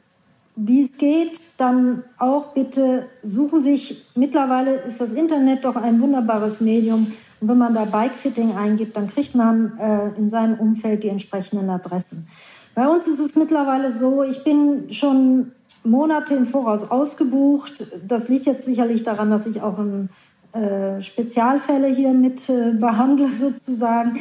[0.56, 6.60] wie es geht, dann auch bitte suchen sich, mittlerweile ist das Internet doch ein wunderbares
[6.60, 7.12] Medium.
[7.40, 11.68] Und wenn man da Bikefitting eingibt, dann kriegt man äh, in seinem Umfeld die entsprechenden
[11.68, 12.26] Adressen.
[12.74, 15.52] Bei uns ist es mittlerweile so, ich bin schon
[15.84, 17.86] Monate im Voraus ausgebucht.
[18.06, 20.08] Das liegt jetzt sicherlich daran, dass ich auch ein,
[20.52, 24.20] äh, Spezialfälle hier mit äh, behandle sozusagen.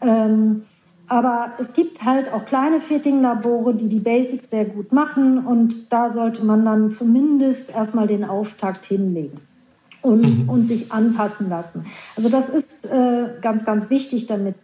[0.00, 0.64] Ähm,
[1.08, 5.46] aber es gibt halt auch kleine Fitting-Labore, die die Basics sehr gut machen.
[5.46, 9.40] Und da sollte man dann zumindest erstmal den Auftakt hinlegen
[10.02, 10.48] und, mhm.
[10.48, 11.84] und sich anpassen lassen.
[12.16, 14.56] Also das ist äh, ganz, ganz wichtig, damit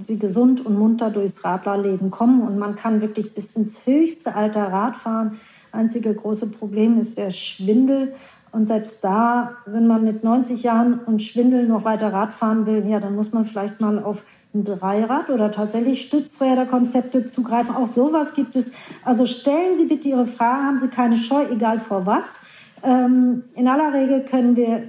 [0.00, 2.42] sie gesund und munter durchs Radlerleben kommen.
[2.42, 5.38] Und man kann wirklich bis ins höchste Alter Rad fahren.
[5.70, 8.14] Einzige große Problem ist der Schwindel.
[8.52, 12.86] Und selbst da, wenn man mit 90 Jahren und Schwindel noch weiter Rad fahren will,
[12.86, 14.22] ja, dann muss man vielleicht mal auf
[14.54, 17.74] ein Dreirad oder tatsächlich Stützräderkonzepte zugreifen.
[17.74, 18.70] Auch sowas gibt es.
[19.04, 22.40] Also stellen Sie bitte Ihre Frage, haben Sie keine Scheu, egal vor was.
[22.82, 24.82] Ähm, in aller Regel können wir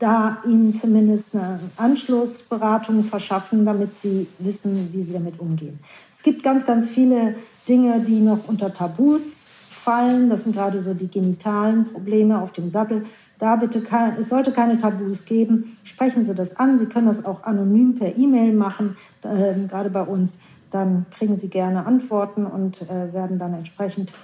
[0.00, 5.78] da Ihnen zumindest eine Anschlussberatung verschaffen, damit Sie wissen, wie Sie damit umgehen.
[6.10, 7.36] Es gibt ganz, ganz viele
[7.68, 9.43] Dinge, die noch unter Tabus
[9.84, 10.30] fallen.
[10.30, 13.04] Das sind gerade so die genitalen Probleme auf dem Sattel.
[13.38, 15.76] Da bitte, kein, es sollte keine Tabus geben.
[15.84, 16.78] Sprechen Sie das an.
[16.78, 20.38] Sie können das auch anonym per E-Mail machen, äh, gerade bei uns.
[20.70, 24.14] Dann kriegen Sie gerne Antworten und äh, werden dann entsprechend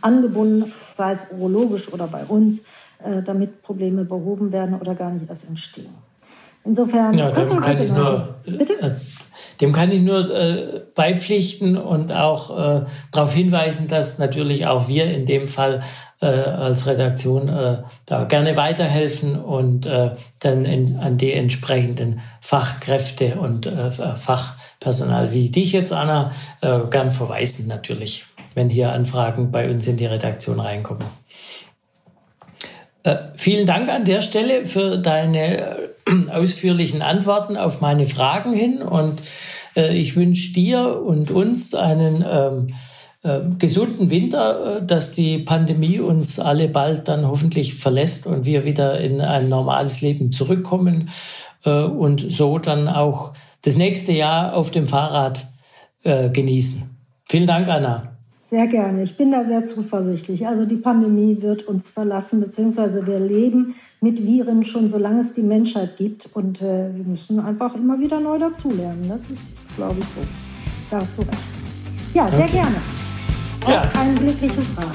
[0.00, 2.60] angebunden, sei es urologisch oder bei uns,
[3.02, 5.94] äh, damit Probleme behoben werden oder gar nicht erst entstehen.
[6.64, 8.94] Insofern, ja, dem kann, ich nur, äh,
[9.60, 15.06] dem kann ich nur äh, beipflichten und auch äh, darauf hinweisen, dass natürlich auch wir
[15.06, 15.82] in dem Fall
[16.20, 23.34] äh, als Redaktion äh, da gerne weiterhelfen und äh, dann in, an die entsprechenden Fachkräfte
[23.34, 28.24] und äh, Fachpersonal wie dich jetzt, Anna, gern verweisen natürlich,
[28.54, 31.06] wenn hier Anfragen bei uns in die Redaktion reinkommen.
[33.36, 35.93] Vielen Dank an der Stelle für deine
[36.30, 39.20] ausführlichen Antworten auf meine Fragen hin und
[39.76, 42.74] äh, ich wünsche dir und uns einen ähm,
[43.24, 48.66] äh, gesunden Winter, äh, dass die Pandemie uns alle bald dann hoffentlich verlässt und wir
[48.66, 51.08] wieder in ein normales Leben zurückkommen
[51.64, 53.32] äh, und so dann auch
[53.62, 55.46] das nächste Jahr auf dem Fahrrad
[56.06, 56.82] genießen.
[57.24, 58.13] Vielen Dank, Anna.
[58.46, 59.02] Sehr gerne.
[59.02, 60.46] Ich bin da sehr zuversichtlich.
[60.46, 65.42] Also die Pandemie wird uns verlassen, beziehungsweise wir leben mit Viren schon, solange es die
[65.42, 66.28] Menschheit gibt.
[66.34, 69.06] Und äh, wir müssen einfach immer wieder neu dazulernen.
[69.08, 69.40] Das ist,
[69.76, 70.20] glaube ich, so.
[70.90, 71.38] Da hast du recht.
[72.12, 72.52] Ja, sehr okay.
[72.52, 72.76] gerne.
[73.64, 73.86] auch ja.
[73.86, 74.94] kein glückliches Rad.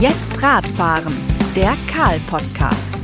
[0.00, 1.12] Jetzt Radfahren,
[1.56, 3.03] der Karl-Podcast.